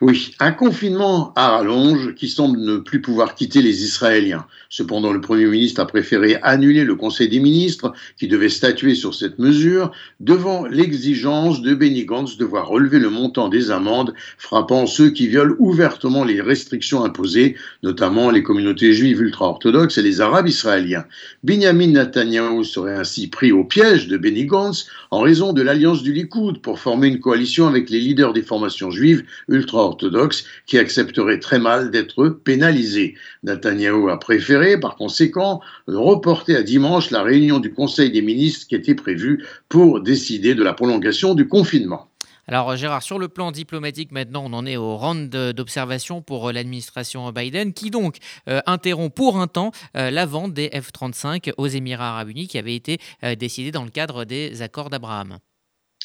Oui, 0.00 0.34
un 0.40 0.52
confinement 0.52 1.32
à 1.36 1.50
rallonge 1.50 2.14
qui 2.14 2.28
semble 2.28 2.58
ne 2.58 2.78
plus 2.78 3.00
pouvoir 3.00 3.34
quitter 3.34 3.62
les 3.62 3.84
Israéliens. 3.84 4.46
Cependant, 4.68 5.12
le 5.12 5.20
Premier 5.20 5.46
ministre 5.46 5.80
a 5.80 5.86
préféré 5.86 6.38
annuler 6.42 6.84
le 6.84 6.94
Conseil 6.94 7.28
des 7.28 7.40
ministres 7.40 7.92
qui 8.18 8.28
devait 8.28 8.48
statuer 8.48 8.94
sur 8.94 9.14
cette 9.14 9.38
mesure 9.38 9.92
devant 10.20 10.66
l'exigence 10.66 11.62
de 11.62 11.74
Benny 11.74 12.04
Gantz 12.04 12.36
de 12.36 12.44
voir 12.44 12.68
relever 12.68 12.98
le 12.98 13.10
montant 13.10 13.48
des 13.48 13.70
amendes 13.70 14.14
frappant 14.38 14.86
ceux 14.86 15.10
qui 15.10 15.28
violent 15.28 15.56
ouvertement 15.58 16.24
les 16.24 16.40
restrictions 16.40 17.04
imposées, 17.04 17.56
notamment 17.82 18.30
les 18.30 18.42
communautés 18.42 18.92
juives 18.92 19.20
ultra-orthodoxes 19.20 19.98
et 19.98 20.02
les 20.02 20.20
Arabes 20.20 20.48
israéliens. 20.48 21.04
Benjamin 21.44 21.88
Netanyahu 21.88 22.64
serait 22.64 22.96
ainsi 22.96 23.28
pris 23.28 23.52
au 23.52 23.64
piège 23.64 24.08
de 24.08 24.16
Benny 24.16 24.46
Gantz 24.46 24.86
en 25.10 25.20
raison 25.20 25.52
de 25.52 25.62
l'alliance 25.62 26.02
du 26.02 26.12
Likoud 26.12 26.60
pour 26.62 26.78
former 26.78 27.08
une 27.08 27.20
coalition 27.20 27.66
avec 27.66 27.90
les 27.90 28.00
leaders 28.00 28.32
des 28.32 28.42
formations 28.42 28.90
juives 28.90 29.24
ultra-orthodoxes 29.62 30.44
qui 30.66 30.78
accepteraient 30.78 31.38
très 31.38 31.58
mal 31.58 31.90
d'être 31.90 32.28
pénalisés. 32.28 33.14
Netanyahu 33.44 34.10
a 34.10 34.16
préféré, 34.16 34.78
par 34.78 34.96
conséquent, 34.96 35.60
reporter 35.86 36.56
à 36.56 36.62
dimanche 36.62 37.10
la 37.10 37.22
réunion 37.22 37.60
du 37.60 37.72
Conseil 37.72 38.10
des 38.10 38.22
ministres 38.22 38.66
qui 38.66 38.74
était 38.74 38.94
prévue 38.94 39.44
pour 39.68 40.00
décider 40.00 40.54
de 40.54 40.62
la 40.62 40.74
prolongation 40.74 41.34
du 41.34 41.46
confinement. 41.48 42.08
Alors 42.48 42.74
Gérard, 42.76 43.04
sur 43.04 43.20
le 43.20 43.28
plan 43.28 43.52
diplomatique, 43.52 44.10
maintenant 44.10 44.42
on 44.44 44.52
en 44.52 44.66
est 44.66 44.76
au 44.76 44.96
round 44.96 45.30
d'observation 45.30 46.22
pour 46.22 46.48
euh, 46.48 46.52
l'administration 46.52 47.30
Biden, 47.30 47.72
qui 47.72 47.90
donc 47.90 48.16
euh, 48.48 48.60
interrompt 48.66 49.14
pour 49.14 49.38
un 49.38 49.46
temps 49.46 49.70
euh, 49.96 50.10
la 50.10 50.26
vente 50.26 50.52
des 50.52 50.68
F-35 50.68 51.52
aux 51.56 51.68
Émirats 51.68 52.10
arabes 52.10 52.30
unis 52.30 52.48
qui 52.48 52.58
avait 52.58 52.74
été 52.74 52.98
décidée 53.38 53.70
dans 53.70 53.84
le 53.84 53.90
cadre 53.90 54.24
des 54.24 54.60
accords 54.60 54.90
d'Abraham. 54.90 55.38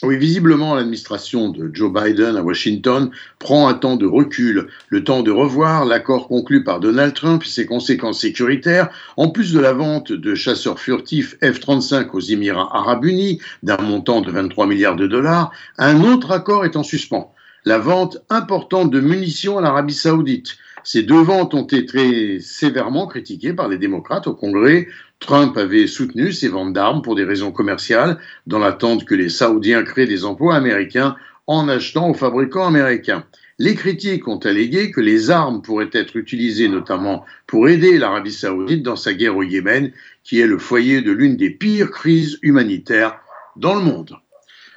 Oui, 0.03 0.15
visiblement, 0.15 0.75
l'administration 0.75 1.49
de 1.49 1.71
Joe 1.73 1.91
Biden 1.91 2.37
à 2.37 2.43
Washington 2.43 3.09
prend 3.39 3.67
un 3.67 3.73
temps 3.73 3.95
de 3.95 4.05
recul, 4.05 4.67
le 4.89 5.03
temps 5.03 5.23
de 5.23 5.31
revoir 5.31 5.85
l'accord 5.85 6.27
conclu 6.27 6.63
par 6.63 6.79
Donald 6.79 7.15
Trump 7.15 7.41
et 7.43 7.49
ses 7.49 7.65
conséquences 7.65 8.21
sécuritaires, 8.21 8.89
en 9.17 9.29
plus 9.29 9.53
de 9.53 9.59
la 9.59 9.73
vente 9.73 10.11
de 10.11 10.35
chasseurs 10.35 10.79
furtifs 10.79 11.35
F-35 11.41 12.11
aux 12.13 12.19
Émirats 12.19 12.69
arabes 12.73 13.05
unis 13.05 13.41
d'un 13.63 13.77
montant 13.77 14.21
de 14.21 14.29
23 14.29 14.67
milliards 14.67 14.97
de 14.97 15.07
dollars, 15.07 15.49
un 15.79 16.03
autre 16.03 16.29
accord 16.29 16.63
est 16.63 16.75
en 16.75 16.83
suspens, 16.83 17.33
la 17.65 17.79
vente 17.79 18.19
importante 18.29 18.91
de 18.91 18.99
munitions 18.99 19.57
à 19.57 19.61
l'Arabie 19.61 19.95
saoudite. 19.95 20.57
Ces 20.83 21.03
deux 21.03 21.21
ventes 21.21 21.53
ont 21.53 21.65
été 21.65 22.39
sévèrement 22.39 23.07
critiquées 23.07 23.51
par 23.51 23.67
les 23.67 23.77
démocrates 23.77 24.27
au 24.27 24.33
Congrès. 24.33 24.87
Trump 25.19 25.57
avait 25.57 25.87
soutenu 25.87 26.31
ces 26.31 26.47
ventes 26.47 26.73
d'armes 26.73 27.01
pour 27.01 27.15
des 27.15 27.23
raisons 27.23 27.51
commerciales, 27.51 28.19
dans 28.45 28.59
l'attente 28.59 29.05
que 29.05 29.15
les 29.15 29.29
Saoudiens 29.29 29.83
créent 29.83 30.05
des 30.05 30.25
emplois 30.25 30.55
américains 30.55 31.15
en 31.47 31.67
achetant 31.69 32.09
aux 32.09 32.13
fabricants 32.13 32.67
américains. 32.67 33.23
Les 33.59 33.73
critiques 33.73 34.27
ont 34.27 34.37
allégué 34.37 34.91
que 34.91 35.01
les 35.01 35.31
armes 35.31 35.63
pourraient 35.63 35.89
être 35.91 36.15
utilisées 36.15 36.67
notamment 36.67 37.25
pour 37.47 37.67
aider 37.67 37.97
l'Arabie 37.97 38.31
saoudite 38.31 38.83
dans 38.83 38.95
sa 38.95 39.13
guerre 39.13 39.35
au 39.35 39.41
Yémen, 39.41 39.91
qui 40.23 40.39
est 40.39 40.45
le 40.47 40.59
foyer 40.59 41.01
de 41.01 41.11
l'une 41.11 41.37
des 41.37 41.49
pires 41.49 41.89
crises 41.89 42.37
humanitaires 42.43 43.19
dans 43.55 43.73
le 43.73 43.81
monde. 43.81 44.15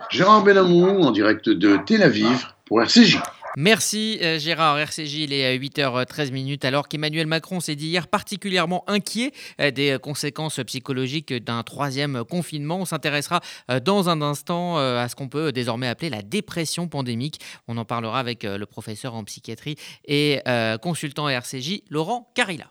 Gérard 0.08 0.44
Benamou 0.44 0.86
en 0.86 1.10
direct 1.10 1.50
de 1.50 1.78
Tel 1.84 2.02
Aviv 2.02 2.46
pour 2.64 2.80
RCJ. 2.80 3.18
Merci 3.56 4.18
euh, 4.22 4.38
Gérard. 4.38 4.78
RCJ, 4.78 5.14
il 5.14 5.32
est 5.32 5.44
à 5.44 5.56
8h13 5.56 6.30
minutes 6.30 6.64
alors 6.64 6.86
qu'Emmanuel 6.86 7.26
Macron 7.26 7.58
s'est 7.58 7.74
dit 7.74 7.88
hier 7.88 8.06
particulièrement 8.06 8.84
inquiet 8.86 9.32
euh, 9.60 9.72
des 9.72 9.98
conséquences 10.00 10.60
psychologiques 10.66 11.32
d'un 11.32 11.64
troisième 11.64 12.22
confinement. 12.24 12.78
On 12.78 12.84
s'intéressera 12.84 13.40
euh, 13.70 13.80
dans 13.80 14.08
un 14.08 14.22
instant 14.22 14.76
à 14.78 15.08
ce 15.08 15.16
qu'on 15.16 15.28
peut 15.28 15.50
désormais 15.52 15.88
appeler 15.88 16.10
la 16.10 16.22
dépression 16.22 16.86
pandémique. 16.86 17.40
On 17.66 17.76
en 17.76 17.84
parlera 17.84 18.20
avec 18.20 18.44
le 18.44 18.64
professeur 18.66 19.14
en 19.14 19.24
psychiatrie 19.24 19.76
et 20.06 20.40
consultant 20.82 21.28
RCJ, 21.28 21.82
Laurent 21.90 22.30
Carilla. 22.34 22.70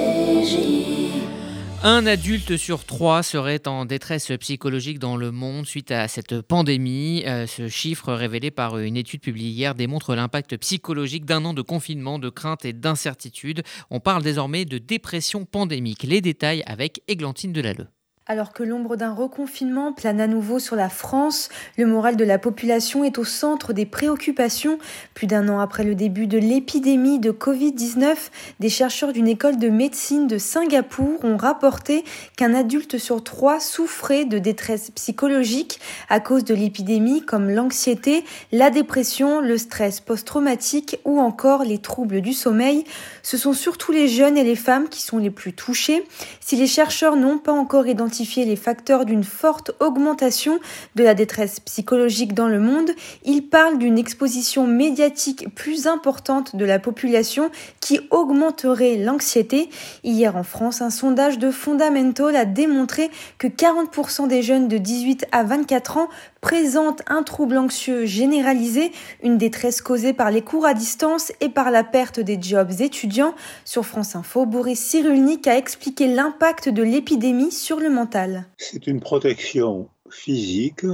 Un 1.83 2.05
adulte 2.05 2.57
sur 2.57 2.85
trois 2.85 3.23
serait 3.23 3.67
en 3.67 3.85
détresse 3.85 4.31
psychologique 4.39 4.99
dans 4.99 5.17
le 5.17 5.31
monde 5.31 5.65
suite 5.65 5.89
à 5.89 6.07
cette 6.07 6.39
pandémie. 6.41 7.23
Euh, 7.25 7.47
ce 7.47 7.69
chiffre 7.69 8.13
révélé 8.13 8.51
par 8.51 8.77
une 8.77 8.95
étude 8.95 9.21
publiée 9.21 9.49
hier 9.49 9.73
démontre 9.73 10.13
l'impact 10.13 10.57
psychologique 10.57 11.25
d'un 11.25 11.43
an 11.43 11.55
de 11.55 11.63
confinement, 11.63 12.19
de 12.19 12.29
crainte 12.29 12.65
et 12.65 12.73
d'incertitude. 12.73 13.63
On 13.89 13.99
parle 13.99 14.21
désormais 14.21 14.63
de 14.63 14.77
dépression 14.77 15.43
pandémique. 15.43 16.03
Les 16.03 16.21
détails 16.21 16.61
avec 16.67 17.01
Églantine 17.07 17.51
Delalleux. 17.51 17.87
Alors 18.31 18.53
que 18.53 18.63
l'ombre 18.63 18.95
d'un 18.95 19.11
reconfinement 19.11 19.91
plane 19.91 20.21
à 20.21 20.27
nouveau 20.27 20.57
sur 20.57 20.77
la 20.77 20.87
France, 20.87 21.49
le 21.77 21.85
moral 21.85 22.15
de 22.15 22.23
la 22.23 22.37
population 22.37 23.03
est 23.03 23.17
au 23.17 23.25
centre 23.25 23.73
des 23.73 23.85
préoccupations. 23.85 24.79
Plus 25.13 25.27
d'un 25.27 25.49
an 25.49 25.59
après 25.59 25.83
le 25.83 25.95
début 25.95 26.27
de 26.27 26.37
l'épidémie 26.37 27.19
de 27.19 27.31
Covid-19, 27.31 28.15
des 28.61 28.69
chercheurs 28.69 29.11
d'une 29.11 29.27
école 29.27 29.57
de 29.57 29.67
médecine 29.67 30.27
de 30.27 30.37
Singapour 30.37 31.19
ont 31.25 31.35
rapporté 31.35 32.05
qu'un 32.37 32.53
adulte 32.53 32.97
sur 32.97 33.21
trois 33.21 33.59
souffrait 33.59 34.23
de 34.23 34.39
détresse 34.39 34.91
psychologique 34.91 35.81
à 36.07 36.21
cause 36.21 36.45
de 36.45 36.55
l'épidémie 36.55 37.25
comme 37.25 37.49
l'anxiété, 37.49 38.23
la 38.53 38.69
dépression, 38.69 39.41
le 39.41 39.57
stress 39.57 39.99
post-traumatique 39.99 41.01
ou 41.03 41.19
encore 41.19 41.65
les 41.65 41.79
troubles 41.79 42.21
du 42.21 42.31
sommeil. 42.31 42.85
Ce 43.23 43.35
sont 43.35 43.51
surtout 43.51 43.91
les 43.91 44.07
jeunes 44.07 44.37
et 44.37 44.45
les 44.45 44.55
femmes 44.55 44.87
qui 44.87 45.01
sont 45.01 45.17
les 45.17 45.31
plus 45.31 45.51
touchés. 45.51 46.05
Si 46.39 46.55
les 46.55 46.67
chercheurs 46.67 47.17
n'ont 47.17 47.37
pas 47.37 47.51
encore 47.51 47.87
identifié 47.87 48.20
les 48.21 48.55
facteurs 48.55 49.05
d'une 49.05 49.23
forte 49.23 49.71
augmentation 49.79 50.59
de 50.95 51.03
la 51.03 51.15
détresse 51.15 51.59
psychologique 51.59 52.33
dans 52.33 52.47
le 52.47 52.59
monde, 52.59 52.91
il 53.25 53.47
parle 53.47 53.79
d'une 53.79 53.97
exposition 53.97 54.67
médiatique 54.67 55.53
plus 55.55 55.87
importante 55.87 56.55
de 56.55 56.63
la 56.63 56.77
population 56.77 57.49
qui 57.79 57.99
augmenterait 58.11 58.97
l'anxiété. 58.97 59.69
Hier 60.03 60.35
en 60.35 60.43
France, 60.43 60.81
un 60.81 60.91
sondage 60.91 61.39
de 61.39 61.49
Fundamental 61.49 62.35
a 62.35 62.45
démontré 62.45 63.09
que 63.39 63.47
40% 63.47 64.27
des 64.27 64.43
jeunes 64.43 64.67
de 64.67 64.77
18 64.77 65.25
à 65.31 65.43
24 65.43 65.97
ans 65.97 66.09
présentent 66.41 67.03
un 67.07 67.23
trouble 67.23 67.57
anxieux 67.57 68.05
généralisé, 68.05 68.91
une 69.23 69.37
détresse 69.37 69.81
causée 69.81 70.13
par 70.13 70.31
les 70.31 70.41
cours 70.41 70.65
à 70.65 70.73
distance 70.73 71.31
et 71.39 71.49
par 71.49 71.71
la 71.71 71.83
perte 71.83 72.19
des 72.19 72.41
jobs 72.41 72.81
étudiants. 72.81 73.35
Sur 73.63 73.85
France 73.85 74.15
Info, 74.15 74.45
Boris 74.45 74.79
Cyrulnik 74.79 75.47
a 75.47 75.57
expliqué 75.57 76.07
l'impact 76.07 76.67
de 76.67 76.83
l'épidémie 76.83 77.51
sur 77.51 77.79
le 77.79 77.89
mental. 77.89 78.45
C'est 78.57 78.87
une 78.87 78.99
protection 78.99 79.87
physique, 80.09 80.85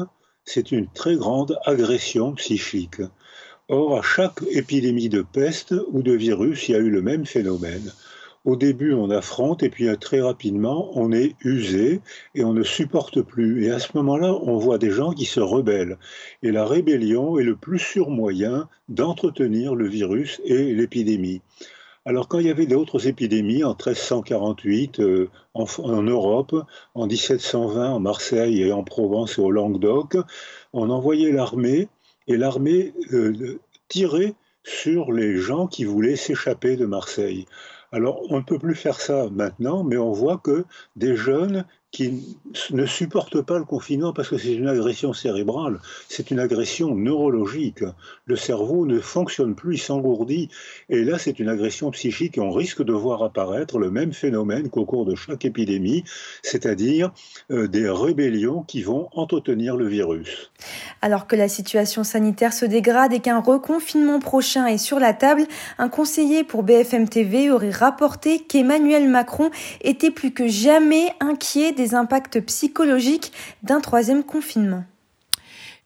c'est 0.43 0.71
une 0.71 0.87
très 0.87 1.15
grande 1.15 1.57
agression 1.65 2.33
psychique. 2.33 3.01
Or, 3.69 3.97
à 3.97 4.01
chaque 4.01 4.41
épidémie 4.51 5.09
de 5.09 5.21
peste 5.21 5.73
ou 5.91 6.01
de 6.01 6.13
virus, 6.13 6.69
il 6.69 6.71
y 6.71 6.75
a 6.75 6.79
eu 6.79 6.89
le 6.89 7.01
même 7.01 7.25
phénomène. 7.25 7.91
Au 8.47 8.55
début, 8.55 8.93
on 8.93 9.09
affronte 9.09 9.61
et 9.61 9.69
puis 9.69 9.89
euh, 9.89 9.97
très 9.97 10.21
rapidement, 10.21 10.89
on 10.97 11.11
est 11.11 11.35
usé 11.41 11.99
et 12.33 12.45
on 12.45 12.53
ne 12.53 12.63
supporte 12.63 13.21
plus. 13.21 13.65
Et 13.65 13.71
à 13.71 13.79
ce 13.79 13.89
moment-là, 13.95 14.33
on 14.41 14.55
voit 14.57 14.77
des 14.77 14.89
gens 14.89 15.11
qui 15.11 15.25
se 15.25 15.41
rebellent. 15.41 15.97
Et 16.43 16.53
la 16.53 16.65
rébellion 16.65 17.37
est 17.37 17.43
le 17.43 17.57
plus 17.57 17.77
sûr 17.77 18.09
moyen 18.09 18.69
d'entretenir 18.87 19.75
le 19.75 19.89
virus 19.89 20.39
et 20.45 20.73
l'épidémie. 20.73 21.41
Alors 22.05 22.29
quand 22.29 22.39
il 22.39 22.47
y 22.47 22.49
avait 22.49 22.67
d'autres 22.67 23.05
épidémies, 23.09 23.65
en 23.65 23.71
1348 23.71 25.01
euh, 25.01 25.29
en, 25.53 26.03
Europe, 26.03 26.55
en 26.95 27.05
1720 27.05 27.95
en 27.95 27.99
Marseille 27.99 28.61
et 28.61 28.71
en 28.71 28.83
Provence 28.83 29.37
et 29.37 29.41
au 29.41 29.51
Languedoc, 29.51 30.15
on 30.71 30.89
envoyait 30.89 31.33
l'armée 31.33 31.89
et 32.29 32.37
l'armée 32.37 32.93
euh, 33.11 33.59
tirait 33.89 34.35
sur 34.63 35.11
les 35.11 35.35
gens 35.35 35.67
qui 35.67 35.83
voulaient 35.83 36.15
s'échapper 36.15 36.77
de 36.77 36.85
Marseille. 36.85 37.45
Alors, 37.91 38.21
on 38.29 38.37
ne 38.37 38.43
peut 38.43 38.59
plus 38.59 38.75
faire 38.75 38.99
ça 38.99 39.29
maintenant, 39.31 39.83
mais 39.83 39.97
on 39.97 40.11
voit 40.11 40.37
que 40.37 40.65
des 40.95 41.15
jeunes 41.15 41.65
qui 41.91 42.37
ne 42.71 42.85
supportent 42.85 43.41
pas 43.41 43.57
le 43.57 43.63
confinement 43.63 44.11
parce 44.11 44.29
que 44.29 44.37
c'est 44.37 44.53
une 44.53 44.67
agression 44.67 45.13
cérébrale, 45.13 45.79
c'est 46.09 46.31
une 46.31 46.39
agression 46.39 46.93
neurologique. 46.93 47.83
Le 48.25 48.35
cerveau 48.35 48.85
ne 48.85 48.99
fonctionne 48.99 49.55
plus, 49.55 49.75
il 49.75 49.79
s'engourdit. 49.79 50.49
Et 50.89 51.03
là, 51.03 51.17
c'est 51.17 51.39
une 51.39 51.47
agression 51.47 51.89
psychique 51.91 52.37
et 52.37 52.41
on 52.41 52.51
risque 52.51 52.83
de 52.83 52.91
voir 52.91 53.23
apparaître 53.23 53.79
le 53.79 53.89
même 53.89 54.11
phénomène 54.11 54.69
qu'au 54.69 54.85
cours 54.85 55.05
de 55.05 55.15
chaque 55.15 55.45
épidémie, 55.45 56.03
c'est-à-dire 56.43 57.11
euh, 57.51 57.67
des 57.67 57.89
rébellions 57.89 58.63
qui 58.63 58.81
vont 58.81 59.07
entretenir 59.13 59.77
le 59.77 59.87
virus. 59.87 60.51
Alors 61.01 61.25
que 61.25 61.35
la 61.35 61.47
situation 61.47 62.03
sanitaire 62.03 62.53
se 62.53 62.65
dégrade 62.65 63.13
et 63.13 63.21
qu'un 63.21 63.39
reconfinement 63.39 64.19
prochain 64.19 64.65
est 64.65 64.77
sur 64.77 64.99
la 64.99 65.13
table, 65.13 65.43
un 65.77 65.89
conseiller 65.89 66.43
pour 66.43 66.63
BFM 66.63 67.07
TV 67.07 67.49
aurait 67.49 67.71
rapporté 67.71 68.39
qu'Emmanuel 68.39 69.07
Macron 69.07 69.51
était 69.81 70.11
plus 70.11 70.33
que 70.33 70.47
jamais 70.47 71.07
inquiet 71.21 71.71
des 71.77 71.95
impacts 71.95 72.41
psychologiques 72.41 73.31
d'un 73.63 73.79
troisième 73.79 74.25
confinement. 74.25 74.83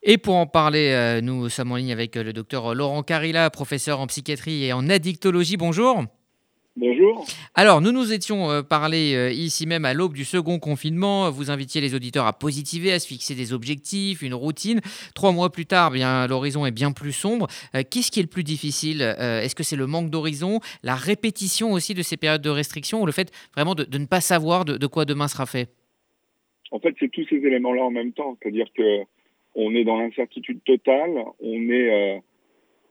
Et 0.04 0.18
pour 0.18 0.34
en 0.34 0.46
parler, 0.46 0.90
euh, 0.90 1.20
nous 1.20 1.48
sommes 1.48 1.70
en 1.70 1.76
ligne 1.76 1.92
avec 1.92 2.16
euh, 2.16 2.24
le 2.24 2.32
docteur 2.32 2.74
Laurent 2.74 3.04
Carilla, 3.04 3.48
professeur 3.50 4.00
en 4.00 4.08
psychiatrie 4.08 4.64
et 4.64 4.72
en 4.72 4.88
addictologie. 4.88 5.56
Bonjour. 5.56 6.04
Bonjour. 6.74 7.24
Alors, 7.54 7.80
nous 7.80 7.92
nous 7.92 8.12
étions 8.12 8.50
euh, 8.50 8.62
parlé 8.62 9.32
ici 9.32 9.64
même 9.64 9.84
à 9.84 9.94
l'aube 9.94 10.14
du 10.14 10.24
second 10.24 10.58
confinement. 10.58 11.30
Vous 11.30 11.52
invitiez 11.52 11.80
les 11.80 11.94
auditeurs 11.94 12.26
à 12.26 12.32
positiver, 12.32 12.92
à 12.92 12.98
se 12.98 13.06
fixer 13.06 13.36
des 13.36 13.52
objectifs, 13.52 14.22
une 14.22 14.34
routine. 14.34 14.80
Trois 15.14 15.30
mois 15.30 15.52
plus 15.52 15.66
tard, 15.66 15.92
bien 15.92 16.26
l'horizon 16.26 16.66
est 16.66 16.72
bien 16.72 16.90
plus 16.90 17.12
sombre. 17.12 17.46
Qu'est-ce 17.72 18.10
qui 18.10 18.18
est 18.18 18.24
le 18.24 18.28
plus 18.28 18.42
difficile 18.42 19.02
Est-ce 19.02 19.54
que 19.54 19.62
c'est 19.62 19.76
le 19.76 19.86
manque 19.86 20.10
d'horizon, 20.10 20.58
la 20.82 20.96
répétition 20.96 21.72
aussi 21.72 21.94
de 21.94 22.02
ces 22.02 22.16
périodes 22.16 22.42
de 22.42 22.50
restriction 22.50 23.02
ou 23.02 23.06
le 23.06 23.12
fait 23.12 23.30
vraiment 23.54 23.74
de, 23.74 23.86
ne 23.96 24.06
pas 24.06 24.22
savoir 24.22 24.64
de, 24.64 24.86
quoi 24.86 25.04
demain 25.04 25.28
sera 25.28 25.46
fait? 25.46 25.68
En 26.72 26.80
fait, 26.80 26.94
c'est 26.98 27.10
tous 27.10 27.24
ces 27.28 27.36
éléments-là 27.36 27.84
en 27.84 27.90
même 27.90 28.12
temps. 28.12 28.36
C'est-à-dire 28.42 28.66
que 28.74 29.02
on 29.54 29.74
est 29.74 29.84
dans 29.84 29.98
l'incertitude 29.98 30.64
totale. 30.64 31.24
On 31.40 31.68
est 31.70 32.20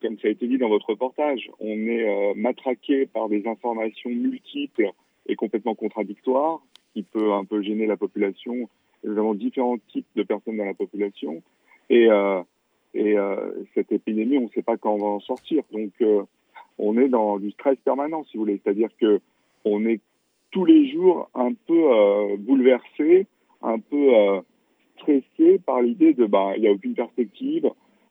comme 0.02 0.17
ça 0.20 0.28
a 0.28 0.32
été 0.32 0.48
dit 0.48 0.58
dans 0.58 0.70
votre 0.70 0.89
reportage, 0.89 1.50
on 1.60 1.78
est 1.88 2.08
euh, 2.08 2.34
matraqué 2.36 3.06
par 3.06 3.30
des 3.30 3.48
informations 3.48 4.10
multiples 4.10 4.91
et 5.28 5.36
complètement 5.36 5.76
contradictoires, 5.76 6.60
qui 6.94 7.04
peut 7.04 7.32
un 7.34 7.46
peu 7.46 7.62
gêner 7.62 7.86
la 7.86 7.98
population. 7.98 8.67
Nous 9.04 9.17
avons 9.17 9.34
différents 9.36 9.78
types 9.91 10.08
de 10.15 10.24
personnes 10.24 10.58
dans 10.58 10.65
la 10.65 10.74
population. 10.74 11.41
Et, 11.89 12.08
euh, 12.10 12.41
et 12.94 13.17
euh, 13.17 13.52
cette 13.74 13.91
épidémie, 13.91 14.38
on 14.38 14.44
ne 14.44 14.50
sait 14.50 14.63
pas 14.63 14.78
quand 14.78 14.94
on 14.94 14.98
va 14.98 15.08
en 15.08 15.20
sortir. 15.20 15.63
Donc, 15.72 15.91
on 16.78 16.98
est 16.98 17.10
dans 17.10 17.38
du 17.38 17.52
stress 17.52 17.78
permanent, 17.86 18.24
si 18.26 18.38
vous 18.38 18.44
voulez. 18.44 18.60
C'est-à-dire 18.63 18.89
que 19.00 19.22
on 19.63 19.86
est 19.86 20.02
tous 20.50 20.65
les 20.65 20.91
jours 20.91 21.30
un 21.34 21.54
peu 21.54 22.36
bouleversé, 22.38 23.28
un 23.63 23.80
peu 23.80 24.41
stressé 24.97 25.60
par 25.65 25.82
l'idée 25.82 26.13
de, 26.13 26.26
bah, 26.26 26.54
il 26.56 26.62
n'y 26.62 26.67
a 26.67 26.71
aucune 26.71 26.93
perspective, 26.93 27.69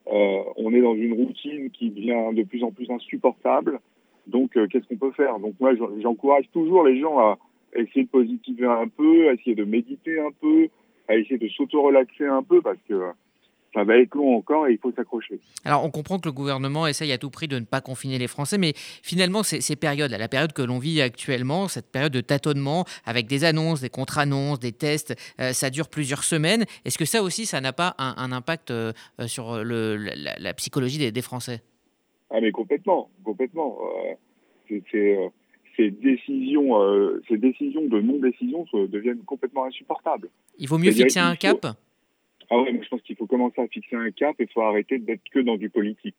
euh, 0.08 0.42
on 0.56 0.74
est 0.74 0.80
dans 0.80 0.94
une 0.94 1.12
routine 1.12 1.70
qui 1.70 1.90
devient 1.90 2.34
de 2.34 2.42
plus 2.42 2.64
en 2.64 2.72
plus 2.72 2.90
insupportable. 2.90 3.80
Donc, 4.26 4.56
euh, 4.56 4.66
qu'est-ce 4.66 4.86
qu'on 4.88 4.96
peut 4.96 5.12
faire? 5.12 5.38
Donc, 5.38 5.54
moi, 5.60 5.72
j'encourage 6.00 6.44
toujours 6.52 6.84
les 6.84 7.00
gens 7.00 7.18
à 7.18 7.38
essayer 7.74 8.04
de 8.04 8.08
positiver 8.08 8.66
un 8.66 8.88
peu, 8.88 9.28
à 9.28 9.34
essayer 9.34 9.54
de 9.54 9.64
méditer 9.64 10.18
un 10.18 10.30
peu, 10.40 10.68
à 11.08 11.16
essayer 11.16 11.38
de 11.38 11.48
s'auto-relaxer 11.48 12.26
un 12.26 12.42
peu, 12.42 12.60
parce 12.60 12.78
que 12.88 12.94
ça 13.72 13.84
va 13.84 13.96
être 13.98 14.14
long 14.14 14.36
encore 14.36 14.66
et 14.66 14.72
il 14.72 14.78
faut 14.78 14.92
s'accrocher. 14.92 15.38
Alors 15.64 15.84
on 15.84 15.90
comprend 15.90 16.18
que 16.18 16.28
le 16.28 16.32
gouvernement 16.32 16.86
essaye 16.86 17.12
à 17.12 17.18
tout 17.18 17.30
prix 17.30 17.46
de 17.48 17.58
ne 17.58 17.64
pas 17.64 17.80
confiner 17.80 18.18
les 18.18 18.26
Français, 18.26 18.58
mais 18.58 18.72
finalement 18.74 19.42
ces, 19.42 19.60
ces 19.60 19.76
périodes, 19.76 20.10
la 20.10 20.28
période 20.28 20.52
que 20.52 20.62
l'on 20.62 20.78
vit 20.78 21.00
actuellement, 21.00 21.68
cette 21.68 21.90
période 21.90 22.12
de 22.12 22.20
tâtonnement 22.20 22.84
avec 23.04 23.26
des 23.26 23.44
annonces, 23.44 23.80
des 23.80 23.90
contre-annonces, 23.90 24.58
des 24.58 24.72
tests, 24.72 25.14
euh, 25.40 25.52
ça 25.52 25.70
dure 25.70 25.88
plusieurs 25.88 26.24
semaines. 26.24 26.64
Est-ce 26.84 26.98
que 26.98 27.04
ça 27.04 27.22
aussi, 27.22 27.46
ça 27.46 27.60
n'a 27.60 27.72
pas 27.72 27.94
un, 27.98 28.32
impact 28.32 28.70
euh, 28.70 28.92
sur 29.26 29.64
le, 29.64 29.96
la, 29.96 30.54
psychologie 30.54 31.10
des, 31.10 31.22
Français? 31.22 31.62
Ah 32.30 32.40
mais 32.40 32.52
complètement, 32.52 33.10
complètement. 33.24 33.78
Euh, 34.70 35.28
ces 35.76 35.90
décisions, 35.90 37.20
ces 37.28 37.38
décisions 37.38 37.86
de 37.86 38.00
non-décision 38.00 38.66
deviennent 38.72 39.24
complètement 39.24 39.64
insupportables. 39.64 40.28
Il 40.58 40.68
vaut 40.68 40.78
mieux 40.78 40.92
fixer 40.92 41.20
un 41.20 41.36
cap? 41.36 41.66
Ah 42.50 42.58
ouais, 42.58 42.72
mais 42.72 42.82
je 42.82 42.88
pense 42.88 43.02
qu'il 43.02 43.16
faut 43.16 43.26
commencer 43.26 43.60
à 43.60 43.68
fixer 43.68 43.96
un 43.96 44.10
cap 44.10 44.34
et 44.40 44.44
il 44.44 44.52
faut 44.52 44.62
arrêter 44.62 44.98
d'être 44.98 45.22
que 45.32 45.38
dans 45.38 45.56
du 45.56 45.70
politique. 45.70 46.16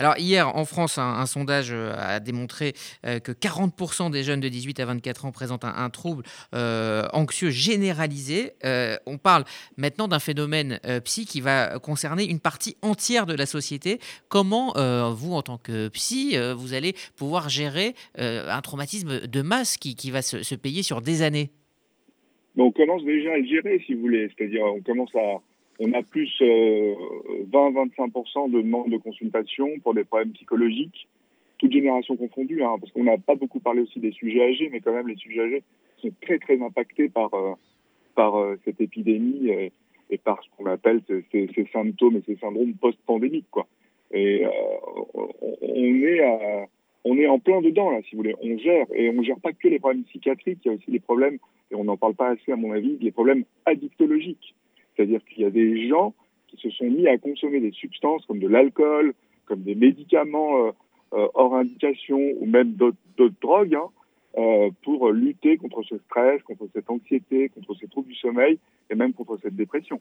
Alors 0.00 0.16
hier, 0.16 0.54
en 0.56 0.64
France, 0.64 0.96
un, 0.96 1.26
sondage 1.26 1.72
euh, 1.72 1.92
a 1.98 2.20
démontré 2.20 2.72
euh, 3.04 3.18
que 3.18 3.32
40% 3.32 4.12
des 4.12 4.22
jeunes 4.22 4.38
de 4.38 4.48
18 4.48 4.78
à 4.78 4.84
24 4.84 5.24
ans 5.24 5.32
présentent 5.32 5.64
un, 5.64 5.90
trouble 5.90 6.22
euh, 6.54 7.08
anxieux 7.12 7.50
généralisé. 7.50 8.52
on 9.06 9.18
parle 9.18 9.44
maintenant 9.76 10.06
d'un 10.06 10.20
phénomène 10.20 10.78
psy 11.04 11.26
qui 11.26 11.40
va 11.40 11.78
concerner 11.80 12.28
une 12.28 12.38
partie 12.38 12.76
entière 12.82 13.26
de 13.26 13.34
la 13.34 13.46
société. 13.46 13.98
Comment 14.28 14.74
vous, 15.12 15.32
en 15.32 15.42
tant 15.42 15.58
que 15.58 15.88
psy, 15.88 16.36
vous 16.56 16.74
allez 16.74 16.94
pouvoir 17.16 17.48
gérer 17.48 17.94
un 18.16 18.60
traumatisme 18.60 19.26
de 19.26 19.42
masse 19.42 19.76
qui, 19.76 20.10
va 20.10 20.22
se 20.22 20.54
payer 20.54 20.82
sur 20.82 21.02
des 21.02 21.22
années? 21.22 21.50
On 22.64 22.72
commence 22.72 23.04
déjà 23.04 23.32
à 23.32 23.38
le 23.38 23.46
gérer, 23.46 23.80
si 23.86 23.94
vous 23.94 24.02
voulez. 24.02 24.28
C'est-à-dire, 24.28 24.64
on 24.64 24.80
commence 24.80 25.14
à, 25.14 25.40
on 25.78 25.92
a 25.92 26.02
plus 26.02 26.30
20-25% 26.40 26.42
euh, 26.42 28.48
de 28.48 28.62
demandes 28.62 28.90
de 28.90 28.96
consultation 28.96 29.78
pour 29.82 29.94
des 29.94 30.04
problèmes 30.04 30.32
psychologiques, 30.32 31.08
toute 31.58 31.72
génération 31.72 32.16
confondue, 32.16 32.62
hein, 32.62 32.76
parce 32.80 32.92
qu'on 32.92 33.04
n'a 33.04 33.18
pas 33.18 33.34
beaucoup 33.34 33.60
parlé 33.60 33.82
aussi 33.82 34.00
des 34.00 34.12
sujets 34.12 34.42
âgés, 34.42 34.68
mais 34.70 34.80
quand 34.80 34.92
même 34.92 35.08
les 35.08 35.16
sujets 35.16 35.40
âgés 35.40 35.62
sont 35.98 36.10
très 36.20 36.38
très 36.38 36.60
impactés 36.62 37.08
par 37.08 37.32
euh, 37.34 37.54
par 38.14 38.36
euh, 38.36 38.56
cette 38.64 38.80
épidémie 38.80 39.50
et, 40.10 40.18
par 40.18 40.42
ce 40.42 40.48
qu'on 40.56 40.66
appelle 40.66 41.00
ces, 41.06 41.24
ces, 41.32 41.66
symptômes 41.72 42.16
et 42.16 42.22
ces 42.26 42.36
syndromes 42.36 42.74
post-pandémiques, 42.74 43.50
quoi. 43.50 43.66
Et 44.10 44.44
on 45.14 46.02
est 46.02 46.20
à, 46.20 46.66
on 47.08 47.16
est 47.16 47.26
en 47.26 47.38
plein 47.38 47.62
dedans 47.62 47.90
là, 47.90 48.00
si 48.02 48.14
vous 48.14 48.18
voulez. 48.18 48.34
On 48.42 48.58
gère 48.58 48.86
et 48.94 49.10
on 49.10 49.22
gère 49.22 49.40
pas 49.40 49.52
que 49.52 49.68
les 49.68 49.78
problèmes 49.78 50.04
psychiatriques, 50.04 50.60
il 50.64 50.68
y 50.68 50.70
a 50.70 50.74
aussi 50.74 50.90
les 50.90 51.00
problèmes 51.00 51.38
et 51.70 51.74
on 51.74 51.84
n'en 51.84 51.96
parle 51.96 52.14
pas 52.14 52.30
assez 52.30 52.52
à 52.52 52.56
mon 52.56 52.72
avis, 52.72 52.98
les 53.00 53.12
problèmes 53.12 53.44
addictologiques. 53.66 54.54
C'est-à-dire 54.94 55.24
qu'il 55.24 55.42
y 55.42 55.46
a 55.46 55.50
des 55.50 55.88
gens 55.88 56.14
qui 56.48 56.56
se 56.56 56.70
sont 56.70 56.84
mis 56.84 57.06
à 57.08 57.16
consommer 57.18 57.60
des 57.60 57.72
substances 57.72 58.24
comme 58.26 58.40
de 58.40 58.48
l'alcool, 58.48 59.14
comme 59.46 59.62
des 59.62 59.74
médicaments 59.74 60.66
euh, 60.66 60.70
euh, 61.14 61.28
hors 61.34 61.54
indication 61.54 62.20
ou 62.38 62.46
même 62.46 62.72
d'autres 62.72 63.40
drogues 63.40 63.74
hein, 63.74 63.88
euh, 64.36 64.70
pour 64.82 65.10
lutter 65.10 65.56
contre 65.56 65.82
ce 65.82 65.96
stress, 65.98 66.42
contre 66.42 66.66
cette 66.74 66.90
anxiété, 66.90 67.48
contre 67.48 67.74
ces 67.80 67.88
troubles 67.88 68.08
du 68.08 68.16
sommeil 68.16 68.58
et 68.90 68.94
même 68.94 69.12
contre 69.14 69.38
cette 69.42 69.56
dépression. 69.56 70.00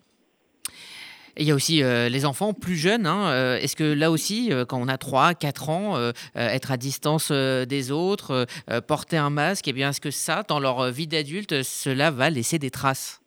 Et 1.38 1.44
il 1.44 1.48
y 1.48 1.52
a 1.52 1.56
aussi 1.56 1.82
les 1.84 2.26
enfants 2.26 2.54
plus 2.54 2.76
jeunes. 2.76 3.06
Hein, 3.06 3.58
Est-ce 3.62 3.76
que 3.76 3.84
là 3.84 4.10
aussi, 4.10 4.52
quand 4.68 4.82
on 4.82 4.88
a 4.88 4.98
3, 4.98 5.36
4 5.36 5.70
ans, 5.70 6.12
être 6.36 6.72
à 6.72 6.78
distance 6.78 7.32
des 7.32 7.92
autres, 7.92 8.48
porter 8.88 9.18
un 9.18 9.30
masque, 9.30 9.68
eh 9.68 9.80
est-ce 9.80 10.02
que 10.02 10.12
ça, 10.12 10.44
dans 10.48 10.60
leur 10.60 10.92
vie 10.92 11.06
d'adulte, 11.06 11.62
cela 11.62 12.10
va 12.10 12.32
laisser 12.32 12.58
des 12.58 12.72
traces? 12.72 13.22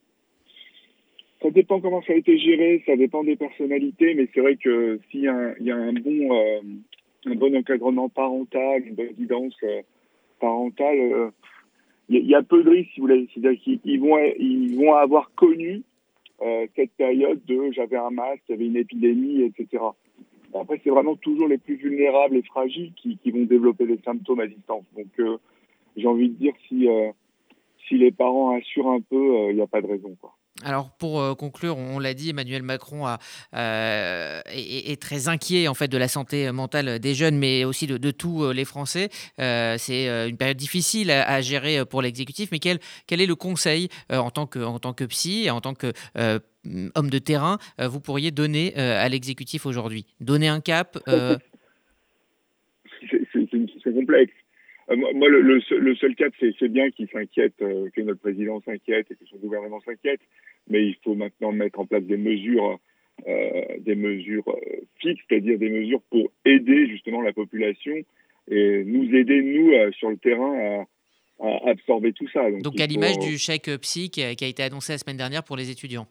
Ça 1.43 1.51
dépend 1.51 1.81
comment 1.81 2.03
ça 2.03 2.13
a 2.13 2.17
été 2.17 2.39
géré, 2.39 2.83
ça 2.85 2.97
dépend 2.97 3.25
des 3.25 3.37
personnalités, 3.37 4.15
mais 4.15 4.29
c'est 4.35 4.41
vrai 4.41 4.57
que 4.57 5.01
s'il 5.11 5.23
y, 5.23 5.29
a 5.29 5.77
un 5.77 5.93
bon, 5.95 6.35
euh, 6.35 7.59
encadrement 7.59 8.11
parental, 8.11 8.87
une 8.87 8.95
bonne 8.95 9.13
guidance 9.19 9.57
euh, 9.63 9.81
parentale, 10.39 10.99
euh, 10.99 11.31
il 12.11 12.27
y, 12.27 12.35
a 12.35 12.43
peu 12.43 12.63
de 12.63 12.71
risques, 12.71 12.91
si 12.93 13.01
vous 13.01 13.07
voulez. 13.07 13.29
C'est-à-dire 13.33 13.59
qu'ils 13.63 13.81
ils 13.85 14.77
vont 14.77 14.95
avoir 14.95 15.31
connu 15.35 15.83
cette 16.77 16.93
période 16.93 17.45
de 17.45 17.71
j'avais 17.73 17.97
un 17.97 18.11
masque, 18.11 18.43
il 18.49 18.53
y 18.53 18.55
avait 18.55 18.67
une 18.67 18.77
épidémie, 18.77 19.43
etc. 19.43 19.83
Après, 20.55 20.81
c'est 20.83 20.91
vraiment 20.91 21.17
toujours 21.17 21.49
les 21.49 21.59
plus 21.59 21.77
vulnérables 21.77 22.37
et 22.37 22.43
fragiles 22.43 22.93
qui, 22.95 23.19
qui 23.19 23.31
vont 23.31 23.45
développer 23.45 23.87
des 23.87 23.99
symptômes 24.05 24.41
à 24.41 24.47
distance. 24.47 24.85
Donc, 24.97 25.41
j'ai 25.97 26.07
envie 26.07 26.31
de 26.31 26.35
dire, 26.35 26.55
si, 26.67 26.89
si 27.87 27.99
les 27.99 28.11
parents 28.11 28.57
assurent 28.57 28.91
un 28.91 29.01
peu, 29.01 29.51
il 29.51 29.57
n'y 29.57 29.63
a 29.63 29.67
pas 29.67 29.83
de 29.83 29.87
raison. 29.87 30.17
Quoi. 30.21 30.35
Alors 30.65 30.91
pour 30.99 31.21
euh, 31.21 31.35
conclure, 31.35 31.79
on, 31.79 31.99
l'a 31.99 32.15
dit, 32.15 32.31
Emmanuel 32.31 32.63
Macron 32.63 33.07
euh, 33.55 34.41
est, 34.47 35.01
très 35.01 35.29
inquiet 35.29 35.69
en 35.69 35.75
fait 35.75 35.89
de 35.89 35.97
la 35.97 36.09
santé 36.09 36.51
mentale 36.53 36.99
des 36.99 37.15
jeunes, 37.15 37.39
mais 37.39 37.65
aussi 37.65 37.87
de, 37.87 38.11
tous 38.11 38.45
euh, 38.45 38.53
les 38.53 38.65
Français. 38.65 39.09
c'est 39.39 40.29
une 40.29 40.37
période 40.37 40.57
difficile 40.57 41.11
à, 41.11 41.41
gérer 41.41 41.85
pour 41.85 42.03
l'exécutif, 42.03 42.51
mais 42.53 42.59
quel, 42.59 42.79
quel 43.07 43.21
est 43.21 43.27
le 43.27 43.35
conseil 43.35 43.89
en, 44.11 44.31
tant 44.31 44.47
que, 44.47 44.59
en 44.59 44.79
tant 44.79 44.93
que 44.93 45.05
psy 45.05 45.45
et 45.45 45.51
en 45.51 45.61
tant 45.61 45.75
que 45.75 45.93
homme 46.95 47.11
de 47.11 47.19
terrain 47.19 47.59
vous 47.79 48.01
pourriez 48.01 48.31
donner 48.31 48.75
à 48.77 49.09
l'exécutif 49.09 49.67
aujourd'hui? 49.67 50.07
Donner 50.21 50.49
un 50.49 50.61
cap 50.61 50.99
C'est 53.83 53.95
complexe. 53.95 54.33
Euh, 54.91 54.97
moi, 54.97 55.29
le, 55.29 55.41
le, 55.41 55.95
seul, 55.95 56.15
cap, 56.17 56.33
c'est 56.41 56.69
bien 56.69 56.91
qu'il 56.91 57.09
s'inquiète, 57.09 57.55
euh, 57.63 57.89
que 57.95 58.01
notre 58.01 58.21
président 58.21 58.61
s'inquiète 58.63 59.07
et 59.11 59.15
que 59.15 59.25
son 59.27 59.37
gouvernement 59.37 59.81
s'inquiète, 59.81 60.21
mais 60.69 60.85
il 60.85 60.97
faut 61.05 61.15
maintenant 61.15 61.53
mettre 61.53 61.79
en 61.79 61.87
place 61.87 62.03
des 62.03 62.17
mesures, 62.17 62.79
euh, 63.29 63.63
des 63.79 63.95
mesures 63.95 64.57
fixes, 64.99 65.23
c'est-à-dire 65.29 65.59
des 65.59 65.71
mesures 65.71 66.03
pour 66.11 66.33
aider 66.45 66.89
justement 66.89 67.23
la 67.23 67.33
population 67.33 67.95
et 68.51 68.85
nous 68.85 69.15
aider, 69.15 69.43
nous, 69.43 69.93
sur 69.93 70.11
le 70.11 70.17
terrain, 70.17 70.87
à, 71.41 71.47
à 71.47 71.71
absorber 71.71 72.13
tout 72.13 72.29
ça. 72.33 72.51
Donc, 72.51 72.81
à 72.81 72.87
l'image 72.87 73.19
du 73.19 73.39
chèque 73.39 73.71
psy 73.83 74.11
qui 74.11 74.23
a, 74.23 74.35
qui 74.35 74.45
a, 74.45 74.49
été 74.49 74.65
annoncé 74.65 74.93
la 74.93 74.99
semaine 74.99 75.17
dernière 75.17 75.45
pour 75.45 75.57
les 75.57 75.71
étudiants. 75.71 76.09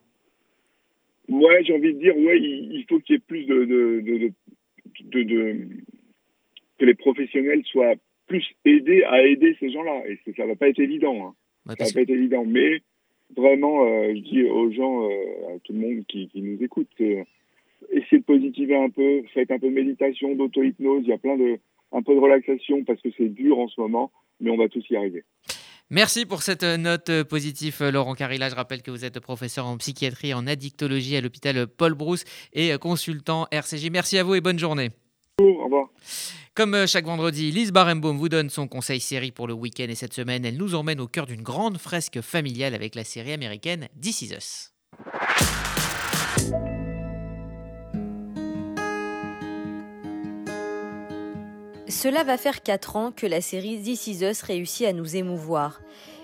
Ouais, 1.28 1.62
j'ai 1.64 1.74
envie 1.74 1.92
de 1.92 1.98
dire, 1.98 2.16
ouais, 2.16 2.40
il, 2.40 2.84
faut 2.88 2.98
qu'il 3.00 3.16
y 3.16 3.16
ait 3.16 3.22
plus 3.26 3.44
de, 3.44 3.64
de, 3.64 4.00
de, 4.00 5.22
de, 5.22 5.68
que 6.78 6.84
les 6.84 6.94
professionnels 6.94 7.62
soient 7.66 7.94
plus 8.30 8.46
aider 8.64 9.02
à 9.02 9.22
aider 9.24 9.56
ces 9.58 9.70
gens-là. 9.70 10.04
Et 10.06 10.18
ça 10.36 10.46
va 10.46 10.54
pas 10.54 10.68
être 10.68 10.78
évident. 10.78 11.26
Hein. 11.26 11.74
ça 11.76 11.84
va 11.84 11.92
pas 11.92 12.00
être 12.02 12.10
évident. 12.10 12.44
Mais 12.46 12.80
vraiment, 13.36 13.84
euh, 13.84 14.14
je 14.14 14.20
dis 14.20 14.44
aux 14.44 14.70
gens, 14.70 15.02
euh, 15.02 15.56
à 15.56 15.58
tout 15.64 15.72
le 15.72 15.80
monde 15.80 16.04
qui, 16.06 16.30
nous 16.36 16.62
écoute, 16.62 16.88
euh, 17.00 17.24
essayez 17.90 18.20
de 18.20 18.24
positiver 18.24 18.76
un 18.76 18.88
peu, 18.88 19.22
faites 19.34 19.50
un 19.50 19.58
peu 19.58 19.66
de 19.66 19.74
méditation, 19.74 20.36
d'auto-hypnose, 20.36 21.02
il 21.02 21.08
y 21.08 21.12
a 21.12 21.18
plein 21.18 21.36
de, 21.36 21.58
un 21.90 22.02
peu 22.02 22.14
de 22.14 22.20
relaxation 22.20 22.84
parce 22.84 23.00
que 23.02 23.08
c'est 23.18 23.28
dur 23.28 23.58
en 23.58 23.66
ce 23.66 23.80
moment, 23.80 24.12
mais 24.38 24.50
on 24.52 24.56
va 24.56 24.68
tous 24.68 24.88
y 24.90 24.96
arriver. 24.96 25.24
Merci 25.90 26.24
pour 26.24 26.42
cette 26.42 26.62
note 26.62 27.10
positive, 27.28 27.82
Laurent 27.92 28.14
Carilla. 28.14 28.48
Je 28.48 28.54
rappelle 28.54 28.80
que 28.80 28.92
vous 28.92 29.04
êtes 29.04 29.18
professeur 29.18 29.66
en 29.66 29.76
psychiatrie 29.76 30.28
et 30.28 30.34
en 30.34 30.46
addictologie 30.46 31.16
à 31.16 31.20
l'hôpital 31.20 31.66
Paul 31.66 31.94
Brousse 31.94 32.24
et 32.52 32.70
consultant 32.80 33.48
RCJ. 33.50 33.90
Merci 33.90 34.16
à 34.18 34.22
vous 34.22 34.36
et 34.36 34.40
bonne 34.40 34.60
journée. 34.60 34.90
Au 35.40 35.64
revoir. 35.64 35.88
Comme 36.54 36.74
euh, 36.74 36.86
chaque 36.86 37.06
vendredi, 37.06 37.50
Lise 37.52 37.72
Barenbaum 37.72 38.18
vous 38.18 38.28
donne 38.28 38.50
son 38.50 38.68
conseil 38.68 39.00
série 39.00 39.30
pour 39.30 39.46
le 39.46 39.54
week-end 39.54 39.86
et 39.88 39.94
cette 39.94 40.12
semaine, 40.12 40.44
elle 40.44 40.56
nous 40.56 40.74
emmène 40.74 41.00
au 41.00 41.06
cœur 41.06 41.26
d'une 41.26 41.42
grande 41.42 41.78
fresque 41.78 42.20
familiale 42.20 42.74
avec 42.74 42.94
la 42.94 43.04
série 43.04 43.32
américaine 43.32 43.88
This 44.00 44.22
Is 44.22 44.34
Us. 44.34 44.72
Cela 51.88 52.24
va 52.24 52.36
faire 52.36 52.62
4 52.62 52.96
ans 52.96 53.12
que 53.12 53.26
la 53.26 53.40
série 53.40 53.80
This 53.80 54.06
Is 54.06 54.24
Us 54.24 54.42
réussit 54.42 54.86
à 54.86 54.92
nous 54.92 55.16
émouvoir. 55.16 55.80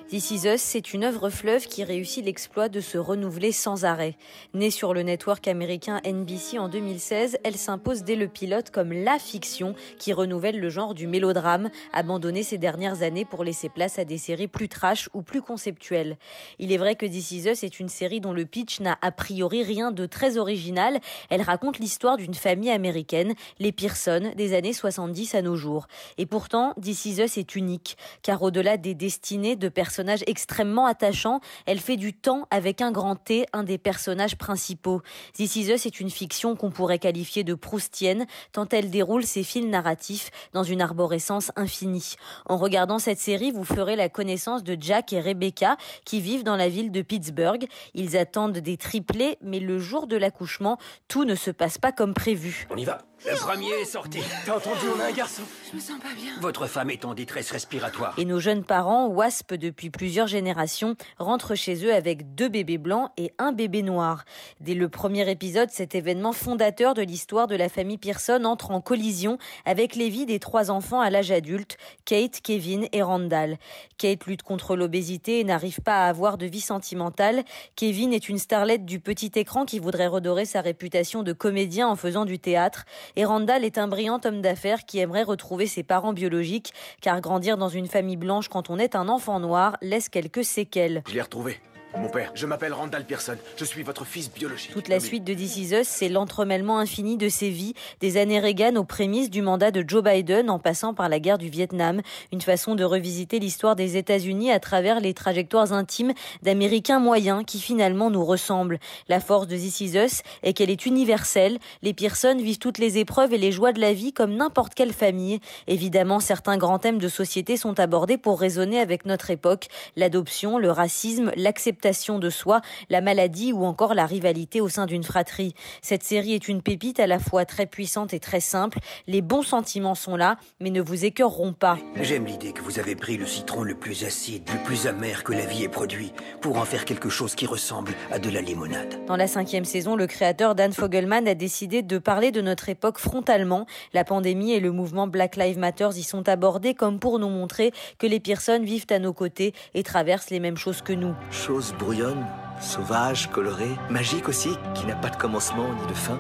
This 0.09 0.31
Is 0.31 0.47
Us, 0.47 0.61
c'est 0.61 0.95
une 0.95 1.03
œuvre 1.03 1.31
fleuve 1.31 1.67
qui 1.67 1.83
réussit 1.83 2.25
l'exploit 2.25 2.69
de 2.69 2.81
se 2.81 2.97
renouveler 2.97 3.51
sans 3.51 3.85
arrêt. 3.85 4.15
Née 4.55 4.71
sur 4.71 4.95
le 4.95 5.03
network 5.03 5.49
américain 5.49 6.01
NBC 6.07 6.61
en 6.61 6.69
2016, 6.69 7.39
elle 7.43 7.57
s'impose 7.57 8.05
dès 8.05 8.15
le 8.15 8.29
pilote 8.29 8.71
comme 8.71 8.93
la 8.93 9.19
fiction 9.19 9.75
qui 9.99 10.13
renouvelle 10.13 10.61
le 10.61 10.69
genre 10.69 10.95
du 10.95 11.09
mélodrame, 11.09 11.71
abandonné 11.93 12.45
ces 12.45 12.57
dernières 12.57 13.03
années 13.03 13.25
pour 13.25 13.43
laisser 13.43 13.69
place 13.69 13.99
à 13.99 14.05
des 14.05 14.17
séries 14.17 14.47
plus 14.47 14.69
trash 14.69 15.09
ou 15.13 15.23
plus 15.23 15.43
conceptuelles. 15.43 16.19
Il 16.61 16.71
est 16.71 16.79
vrai 16.79 16.95
que 16.95 17.05
This 17.05 17.33
Is 17.33 17.49
Us 17.49 17.65
est 17.65 17.81
une 17.81 17.89
série 17.89 18.21
dont 18.21 18.33
le 18.33 18.47
pitch 18.47 18.79
n'a 18.79 18.99
a 19.03 19.11
priori 19.11 19.65
rien 19.65 19.91
de 19.91 20.07
très 20.07 20.39
original. 20.39 21.01
Elle 21.31 21.43
raconte 21.43 21.81
l'histoire 21.81 22.17
d'une 22.17 22.35
famille 22.35 22.71
américaine, 22.71 23.35
les 23.59 23.73
Pearson, 23.73 24.31
des 24.37 24.55
années 24.55 24.73
70 24.73 25.35
à 25.35 25.43
nos 25.43 25.57
jours. 25.57 25.89
Et 26.17 26.27
pourtant, 26.27 26.75
This 26.81 27.07
Is 27.07 27.21
est 27.23 27.57
unique, 27.57 27.97
car 28.23 28.41
au-delà 28.43 28.77
des 28.77 28.95
destinées 28.95 29.57
de 29.57 29.69
personnes 29.69 29.96
personnage 29.97 30.25
extrêmement 30.27 30.85
attachant. 30.85 31.41
Elle 31.65 31.81
fait 31.81 31.97
du 31.97 32.13
temps 32.13 32.47
avec 32.51 32.83
un 32.83 32.93
grand 32.93 33.17
T, 33.17 33.47
un 33.55 33.63
des 33.63 33.79
personnages 33.79 34.37
principaux. 34.37 35.01
This 35.33 35.57
Is 35.57 35.73
Us 35.73 35.87
est 35.87 36.01
une 36.01 36.11
fiction 36.11 36.55
qu'on 36.55 36.71
pourrait 36.71 36.99
qualifier 36.99 37.45
de 37.45 37.55
proustienne, 37.55 38.27
tant 38.53 38.69
elle 38.69 38.91
déroule 38.91 39.25
ses 39.25 39.43
fils 39.43 39.65
narratifs 39.65 40.31
dans 40.53 40.65
une 40.65 40.83
arborescence 40.83 41.51
infinie. 41.57 42.17
En 42.45 42.59
regardant 42.59 42.99
cette 42.99 43.19
série, 43.19 43.53
vous 43.53 43.65
ferez 43.65 43.97
la 43.97 44.11
connaissance 44.11 44.63
de 44.63 44.77
Jack 44.79 45.15
et 45.15 45.21
Rebecca, 45.21 45.79
qui 46.05 46.21
vivent 46.21 46.45
dans 46.45 46.57
la 46.57 46.69
ville 46.69 46.93
de 46.93 47.01
Pittsburgh. 47.01 47.67
Ils 47.95 48.19
attendent 48.19 48.59
des 48.59 48.77
triplés, 48.77 49.39
mais 49.41 49.61
le 49.61 49.79
jour 49.79 50.07
de 50.07 50.19
l'accouchement, 50.19 50.77
tout 51.09 51.25
ne 51.25 51.35
se 51.35 51.51
passe 51.51 51.79
pas 51.79 51.93
comme 51.93 52.13
prévu. 52.13 52.67
On 52.69 52.77
y 52.77 52.85
va. 52.85 52.99
Le 53.25 53.35
premier 53.41 53.71
est 53.71 53.87
sorti. 53.87 54.21
T'as 54.45 54.57
entendu, 54.57 54.87
on 54.95 55.01
a 55.01 55.07
un 55.07 55.13
garçon. 55.13 55.43
Je 55.71 55.77
me 55.77 55.81
sens 55.81 55.99
pas 55.99 56.15
bien. 56.15 56.33
Votre 56.41 56.67
femme 56.67 56.91
est 56.91 57.05
en 57.05 57.15
détresse 57.15 57.51
respiratoire. 57.51 58.15
Et 58.19 58.25
nos 58.25 58.39
jeunes 58.39 58.63
parents, 58.63 59.09
WASP 59.09 59.55
depuis 59.55 59.91
plusieurs 59.91 60.27
générations, 60.27 60.97
rentrent 61.19 61.55
chez 61.55 61.85
eux 61.85 61.95
avec 61.95 62.35
deux 62.35 62.49
bébés 62.49 62.79
blancs 62.79 63.11
et 63.17 63.33
un 63.39 63.53
bébé 63.53 63.83
noir. 63.83 64.25
Dès 64.61 64.75
le 64.75 64.89
premier 64.89 65.29
épisode, 65.31 65.71
cet 65.71 65.95
événement 65.95 66.33
fondateur 66.33 66.95
de 66.95 67.03
l'histoire 67.03 67.47
de 67.47 67.57
la 67.57 67.69
famille 67.69 67.99
Pearson 67.99 68.45
entre 68.45 68.71
en 68.71 68.81
collision 68.81 69.39
avec 69.65 69.97
les 69.97 70.11
vies 70.11 70.27
des 70.27 70.39
trois 70.39 70.71
enfants 70.71 71.01
à 71.01 71.09
l'âge 71.09 71.31
adulte, 71.31 71.79
Kate, 72.05 72.41
Kevin 72.43 72.87
et 72.93 73.03
Randall. 73.03 73.57
Kate 73.99 74.27
lutte 74.27 74.43
contre 74.43 74.77
l'obésité 74.77 75.41
et 75.41 75.45
n'arrive 75.45 75.81
pas 75.81 76.05
à 76.05 76.09
avoir 76.09 76.37
de 76.37 76.47
vie 76.47 76.61
sentimentale. 76.61 77.45
Kevin 77.77 78.13
est 78.13 78.29
une 78.29 78.39
starlette 78.39 78.85
du 78.85 79.01
petit 79.01 79.33
écran 79.35 79.65
qui 79.65 79.79
voudrait 79.79 80.07
redorer 80.07 80.45
sa 80.45 80.61
réputation 80.61 81.23
de 81.23 81.33
comédien 81.33 81.89
en 81.89 81.97
faisant 81.97 82.25
du 82.27 82.39
théâtre. 82.39 82.85
Et 83.15 83.25
Randall 83.25 83.65
est 83.65 83.79
un 83.79 83.89
brillant 83.89 84.21
homme 84.25 84.43
d'affaires 84.43 84.85
qui 84.85 84.99
aimerait 84.99 85.23
retrouver 85.23 85.67
ses 85.67 85.83
parents 85.83 86.13
biologiques, 86.13 86.73
car 87.01 87.21
grandir 87.21 87.57
dans 87.57 87.69
une 87.69 87.87
famille 87.87 88.17
blanche 88.17 88.49
quand 88.49 88.71
on 88.71 88.79
est 88.79 88.97
un 88.97 89.09
enfant 89.09 89.41
noir 89.41 89.77
laisse 89.83 90.09
quelques 90.09 90.45
séquelles. 90.45 91.03
Je 91.07 91.15
l'ai 91.15 91.23
retrouvé. 91.23 91.59
Mon 91.99 92.09
père, 92.11 92.31
je 92.35 92.45
m'appelle 92.45 92.75
Randall 92.75 93.05
Pearson. 93.05 93.37
Je 93.57 93.65
suis 93.65 93.83
votre 93.83 94.05
fils 94.05 94.31
biologique. 94.31 94.73
Toute 94.73 94.89
la 94.89 95.01
suite 95.01 95.25
de 95.25 95.33
This 95.33 95.57
Is 95.57 95.75
Us, 95.75 95.89
c'est 95.89 96.11
l'entremêlement 96.11 96.79
infini 96.79 97.17
de 97.17 97.31
ses 97.31 97.49
vies, 97.49 97.73
des 98.01 98.19
années 98.19 98.39
Reagan 98.39 98.77
aux 98.77 98.85
prémices 98.85 99.31
du 99.31 99.41
mandat 99.41 99.71
de 99.71 99.83
Joe 99.87 100.03
Biden 100.03 100.51
en 100.51 100.59
passant 100.59 100.93
par 100.93 101.09
la 101.09 101.21
guerre 101.21 101.39
du 101.39 101.49
Vietnam, 101.49 102.03
une 102.33 102.43
façon 102.43 102.75
de 102.75 102.85
revisiter 102.85 103.39
l'histoire 103.39 103.77
des 103.77 103.97
États-Unis 103.97 104.53
à 104.53 104.61
travers 104.61 105.01
les 105.01 105.15
trajectoires 105.15 105.73
intimes 105.73 106.13
d'Américains 106.43 106.99
moyens 106.99 107.45
qui 107.47 107.61
finalement 107.61 108.11
nous 108.11 108.25
ressemblent. 108.25 108.79
La 109.09 109.21
force 109.21 109.47
de 109.47 109.57
This 109.57 109.81
Is 109.81 109.97
Us 109.97 110.23
est 110.43 110.53
qu'elle 110.53 110.71
est 110.71 110.85
universelle. 110.85 111.59
Les 111.83 111.95
Pearson 111.95 112.37
vivent 112.37 112.59
toutes 112.59 112.79
les 112.79 112.99
épreuves 112.99 113.33
et 113.33 113.39
les 113.39 113.53
joies 113.53 113.73
de 113.73 113.81
la 113.81 113.95
vie 113.95 114.13
comme 114.13 114.35
n'importe 114.35 114.75
quelle 114.75 114.93
famille. 114.93 115.41
Évidemment, 115.67 116.21
certains 116.21 116.59
grands 116.59 116.79
thèmes 116.79 116.99
de 116.99 117.09
société 117.09 117.57
sont 117.57 117.81
abordés 117.81 118.19
pour 118.19 118.39
raisonner 118.39 118.81
avec 118.81 119.07
notre 119.07 119.31
époque. 119.31 119.69
L'adoption, 119.97 120.59
le 120.59 120.71
racisme, 120.71 121.33
l'acceptation 121.37 121.86
de 121.87 122.31
soi, 122.31 122.63
la 122.91 123.01
maladie 123.01 123.53
ou 123.53 123.65
encore 123.65 123.95
la 123.95 124.07
rivalité 124.07 124.61
au 124.61 124.69
sein 124.69 124.87
d'une 124.87 125.05
fratrie. 125.05 125.55
Cette 125.83 126.03
série 126.03 126.35
est 126.35 126.49
une 126.49 126.61
pépite 126.61 126.99
à 126.99 127.07
la 127.07 127.21
fois 127.21 127.45
très 127.45 127.67
puissante 127.67 128.13
et 128.13 128.19
très 128.19 128.41
simple. 128.41 128.79
Les 129.07 129.23
bons 129.23 129.43
sentiments 129.43 129.95
sont 129.95 130.17
là, 130.17 130.37
mais 130.59 130.71
ne 130.71 130.81
vous 130.81 131.05
écœureront 131.05 131.53
pas. 131.53 131.79
J'aime 132.01 132.27
l'idée 132.27 132.53
que 132.53 132.61
vous 132.61 132.81
avez 132.81 132.97
pris 132.97 133.17
le 133.17 133.27
citron 133.27 133.63
le 133.63 133.77
plus 133.77 134.05
acide, 134.05 134.43
le 134.53 134.63
plus 134.65 134.89
amer 134.89 135.23
que 135.23 135.33
la 135.33 135.47
vie 135.47 135.63
ait 135.63 135.69
produit, 135.69 136.13
pour 136.41 136.57
en 136.57 136.65
faire 136.65 136.85
quelque 136.85 137.09
chose 137.09 137.37
qui 137.37 137.47
ressemble 137.47 137.95
à 138.11 138.19
de 138.19 138.31
la 138.31 138.41
limonade. 138.41 139.07
Dans 139.07 139.17
la 139.17 139.29
cinquième 139.29 139.65
saison, 139.65 139.95
le 139.95 140.09
créateur 140.09 140.57
Dan 140.57 140.73
Fogelman 140.73 141.29
a 141.29 141.35
décidé 141.35 141.83
de 141.83 141.99
parler 141.99 142.33
de 142.33 142.41
notre 142.41 142.69
époque 142.69 142.99
frontalement. 142.99 143.67
La 143.93 144.03
pandémie 144.03 144.53
et 144.53 144.61
le 144.61 144.73
mouvement 144.73 145.07
Black 145.07 145.37
Lives 145.37 145.59
Matter 145.59 145.91
y 145.95 146.03
sont 146.03 146.29
abordés 146.29 146.75
comme 146.75 146.99
pour 146.99 147.21
nous 147.21 147.29
montrer 147.29 147.73
que 147.99 148.09
les 148.09 148.21
personnes 148.21 148.65
vivent 148.65 148.87
à 148.91 148.99
nos 148.99 149.13
côtés 149.13 149.55
et 149.75 149.85
traversent 149.85 150.31
les 150.31 150.41
mêmes 150.41 150.57
choses 150.57 150.83
que 150.83 150.93
nous. 150.93 151.15
Chose 151.31 151.76
brouillonne, 151.79 152.27
sauvage, 152.61 153.31
colorée, 153.31 153.77
magique 153.91 154.29
aussi, 154.29 154.51
qui 154.75 154.87
n'a 154.87 154.97
pas 154.97 155.11
de 155.11 155.17
commencement 155.17 155.73
ni 155.81 155.87
de 155.87 155.95
fin. 155.95 156.19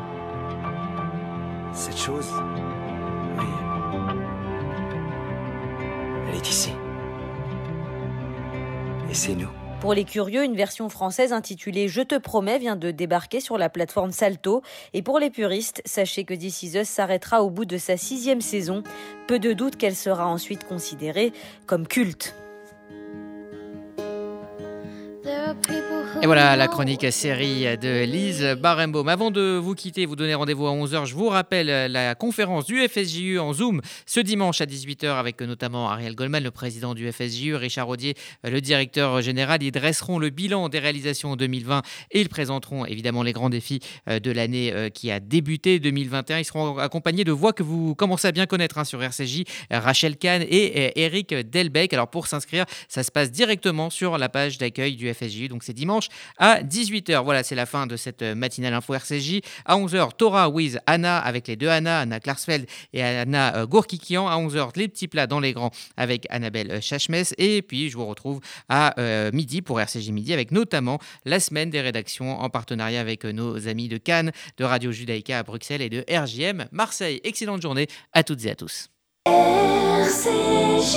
Cette 1.72 1.98
chose, 1.98 2.32
oui, 3.38 3.46
elle 6.28 6.34
est 6.34 6.48
ici. 6.48 6.72
Et 9.10 9.14
c'est 9.14 9.34
nous. 9.34 9.50
Pour 9.80 9.92
les 9.92 10.04
curieux, 10.04 10.42
une 10.42 10.56
version 10.56 10.88
française 10.88 11.32
intitulée 11.32 11.86
Je 11.86 12.00
te 12.00 12.16
promets 12.16 12.58
vient 12.58 12.76
de 12.76 12.90
débarquer 12.90 13.40
sur 13.40 13.58
la 13.58 13.68
plateforme 13.68 14.10
Salto. 14.10 14.62
Et 14.94 15.02
pour 15.02 15.18
les 15.18 15.30
puristes, 15.30 15.82
sachez 15.84 16.24
que 16.24 16.32
This 16.32 16.82
s'arrêtera 16.84 17.42
au 17.42 17.50
bout 17.50 17.66
de 17.66 17.76
sa 17.76 17.96
sixième 17.96 18.40
saison. 18.40 18.82
Peu 19.28 19.38
de 19.38 19.52
doute 19.52 19.76
qu'elle 19.76 19.94
sera 19.94 20.26
ensuite 20.26 20.64
considérée 20.64 21.32
comme 21.66 21.86
culte. 21.86 22.34
There 25.26 25.44
are 25.48 25.54
people 25.54 25.85
Et 26.22 26.26
voilà 26.26 26.56
la 26.56 26.66
chronique 26.66 27.12
série 27.12 27.76
de 27.76 28.04
Lise 28.04 28.56
Barenbaum. 28.60 29.08
Avant 29.08 29.30
de 29.30 29.58
vous 29.62 29.74
quitter, 29.74 30.06
vous 30.06 30.16
donner 30.16 30.34
rendez-vous 30.34 30.66
à 30.66 30.72
11h, 30.72 31.04
je 31.04 31.14
vous 31.14 31.28
rappelle 31.28 31.92
la 31.92 32.14
conférence 32.14 32.64
du 32.64 32.86
FSJU 32.88 33.38
en 33.38 33.52
Zoom 33.52 33.82
ce 34.06 34.20
dimanche 34.20 34.60
à 34.60 34.66
18h 34.66 35.18
avec 35.18 35.40
notamment 35.42 35.90
Ariel 35.90 36.14
Goldman, 36.14 36.42
le 36.42 36.50
président 36.50 36.94
du 36.94 37.10
FSJU, 37.12 37.54
Richard 37.54 37.88
Audier, 37.88 38.14
le 38.42 38.60
directeur 38.60 39.20
général. 39.20 39.62
Ils 39.62 39.70
dresseront 39.70 40.18
le 40.18 40.30
bilan 40.30 40.68
des 40.70 40.78
réalisations 40.78 41.32
en 41.32 41.36
2020 41.36 41.82
et 42.12 42.20
ils 42.22 42.28
présenteront 42.30 42.86
évidemment 42.86 43.22
les 43.22 43.32
grands 43.32 43.50
défis 43.50 43.80
de 44.06 44.30
l'année 44.30 44.90
qui 44.94 45.10
a 45.10 45.20
débuté 45.20 45.78
2021. 45.78 46.38
Ils 46.38 46.44
seront 46.44 46.78
accompagnés 46.78 47.24
de 47.24 47.32
voix 47.32 47.52
que 47.52 47.62
vous 47.62 47.94
commencez 47.94 48.26
à 48.26 48.32
bien 48.32 48.46
connaître 48.46 48.78
hein, 48.78 48.84
sur 48.84 49.02
RCJ, 49.02 49.44
Rachel 49.70 50.16
Kahn 50.16 50.42
et 50.42 50.98
Eric 51.04 51.34
Delbecq. 51.34 51.92
Alors 51.92 52.08
pour 52.08 52.26
s'inscrire, 52.26 52.64
ça 52.88 53.02
se 53.02 53.10
passe 53.10 53.30
directement 53.30 53.90
sur 53.90 54.18
la 54.18 54.28
page 54.28 54.58
d'accueil 54.58 54.96
du 54.96 55.12
FSJU. 55.12 55.48
Donc 55.48 55.62
c'est 55.62 55.74
dimanche 55.74 56.05
à 56.38 56.62
18h. 56.62 57.22
Voilà, 57.24 57.42
c'est 57.42 57.54
la 57.54 57.66
fin 57.66 57.86
de 57.86 57.96
cette 57.96 58.22
matinale 58.22 58.74
info 58.74 58.94
RCJ. 58.94 59.40
À 59.64 59.76
11h, 59.76 60.10
Torah 60.16 60.48
with 60.48 60.78
Anna 60.86 61.18
avec 61.18 61.48
les 61.48 61.56
deux 61.56 61.68
Anna, 61.68 62.00
Anna 62.00 62.20
Klarsfeld 62.20 62.66
et 62.92 63.02
Anna 63.02 63.66
Gourkikian. 63.66 64.28
À 64.28 64.36
11h, 64.36 64.70
les 64.76 64.88
petits 64.88 65.08
plats 65.08 65.26
dans 65.26 65.40
les 65.40 65.52
grands 65.52 65.70
avec 65.96 66.26
Annabelle 66.30 66.80
Chachmes. 66.82 67.24
Et 67.38 67.62
puis, 67.62 67.90
je 67.90 67.96
vous 67.96 68.06
retrouve 68.06 68.40
à 68.68 68.94
midi 69.32 69.62
pour 69.62 69.80
RCJ 69.80 70.10
Midi 70.10 70.32
avec 70.32 70.50
notamment 70.50 70.98
la 71.24 71.40
semaine 71.40 71.70
des 71.70 71.80
rédactions 71.80 72.40
en 72.40 72.50
partenariat 72.50 73.00
avec 73.00 73.24
nos 73.24 73.68
amis 73.68 73.88
de 73.88 73.98
Cannes, 73.98 74.32
de 74.56 74.64
Radio 74.64 74.92
Judaïka 74.92 75.38
à 75.38 75.42
Bruxelles 75.42 75.82
et 75.82 75.88
de 75.88 76.04
RJM 76.08 76.66
Marseille. 76.72 77.20
Excellente 77.24 77.62
journée 77.62 77.86
à 78.12 78.22
toutes 78.22 78.44
et 78.44 78.50
à 78.50 78.54
tous. 78.54 78.88
RCJ. 79.26 80.96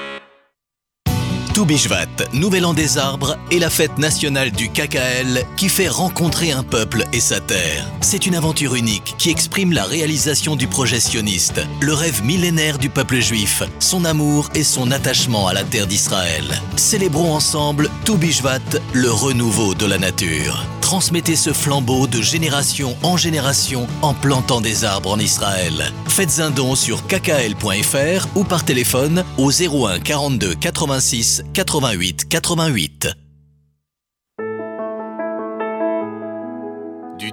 Toubishvat, 1.61 2.33
Nouvel 2.33 2.65
An 2.65 2.73
des 2.73 2.97
Arbres, 2.97 3.37
est 3.51 3.59
la 3.59 3.69
fête 3.69 3.99
nationale 3.99 4.49
du 4.49 4.69
KKL 4.69 5.45
qui 5.57 5.69
fait 5.69 5.89
rencontrer 5.89 6.51
un 6.51 6.63
peuple 6.63 7.03
et 7.13 7.19
sa 7.19 7.39
terre. 7.39 7.85
C'est 8.01 8.25
une 8.25 8.33
aventure 8.33 8.73
unique 8.73 9.13
qui 9.19 9.29
exprime 9.29 9.71
la 9.71 9.83
réalisation 9.83 10.55
du 10.55 10.65
projet 10.65 10.99
sioniste, 10.99 11.61
le 11.79 11.93
rêve 11.93 12.23
millénaire 12.23 12.79
du 12.79 12.89
peuple 12.89 13.19
juif, 13.19 13.61
son 13.77 14.05
amour 14.05 14.49
et 14.55 14.63
son 14.63 14.89
attachement 14.89 15.47
à 15.47 15.53
la 15.53 15.63
terre 15.63 15.85
d'Israël. 15.85 16.45
Célébrons 16.77 17.35
ensemble 17.35 17.91
Toubishvat, 18.05 18.57
le 18.93 19.11
renouveau 19.11 19.75
de 19.75 19.85
la 19.85 19.99
nature. 19.99 20.65
Transmettez 20.91 21.37
ce 21.37 21.53
flambeau 21.53 22.05
de 22.05 22.21
génération 22.21 22.97
en 23.01 23.15
génération 23.15 23.87
en 24.01 24.13
plantant 24.13 24.59
des 24.59 24.83
arbres 24.83 25.11
en 25.11 25.19
Israël. 25.19 25.89
Faites 26.09 26.41
un 26.41 26.51
don 26.51 26.75
sur 26.75 27.07
kkl.fr 27.07 28.27
ou 28.35 28.43
par 28.43 28.65
téléphone 28.65 29.23
au 29.37 29.51
01 29.51 29.99
42 29.99 30.53
86 30.55 31.43
88 31.53 32.27
88. 32.27 33.20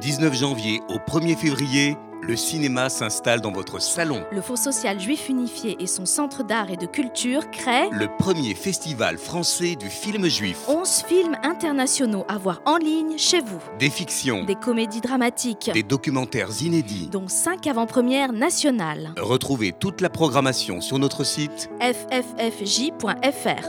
19 0.09 0.35
janvier 0.35 0.81
au 0.89 0.97
1er 0.97 1.37
février, 1.37 1.95
le 2.23 2.35
cinéma 2.35 2.89
s'installe 2.89 3.43
dans 3.43 3.53
votre 3.53 3.79
salon. 3.79 4.25
Le 4.33 4.41
Fonds 4.41 4.57
social 4.57 4.99
juif 4.99 5.29
unifié 5.29 5.77
et 5.81 5.87
son 5.87 6.07
centre 6.07 6.43
d'art 6.43 6.71
et 6.71 6.79
de 6.79 6.87
culture 6.87 7.51
créent 7.51 7.91
Le 7.93 8.09
premier 8.19 8.55
festival 8.55 9.19
français 9.19 9.77
du 9.77 9.91
film 9.91 10.27
juif. 10.27 10.61
11 10.67 11.05
films 11.07 11.37
internationaux 11.43 12.25
à 12.27 12.39
voir 12.39 12.63
en 12.65 12.79
ligne 12.79 13.19
chez 13.19 13.41
vous. 13.43 13.61
Des 13.79 13.91
fictions, 13.91 14.45
Des 14.45 14.55
comédies 14.55 15.03
dramatiques, 15.03 15.71
des 15.75 15.83
documentaires 15.83 16.63
inédits. 16.63 17.11
dont 17.13 17.29
5 17.29 17.67
avant-premières 17.67 18.33
nationales. 18.33 19.13
Retrouvez 19.19 19.73
toute 19.79 20.01
la 20.01 20.09
programmation 20.09 20.81
sur 20.81 20.99
notre 20.99 21.23
site 21.23 21.69
fffj.fr 21.83 23.69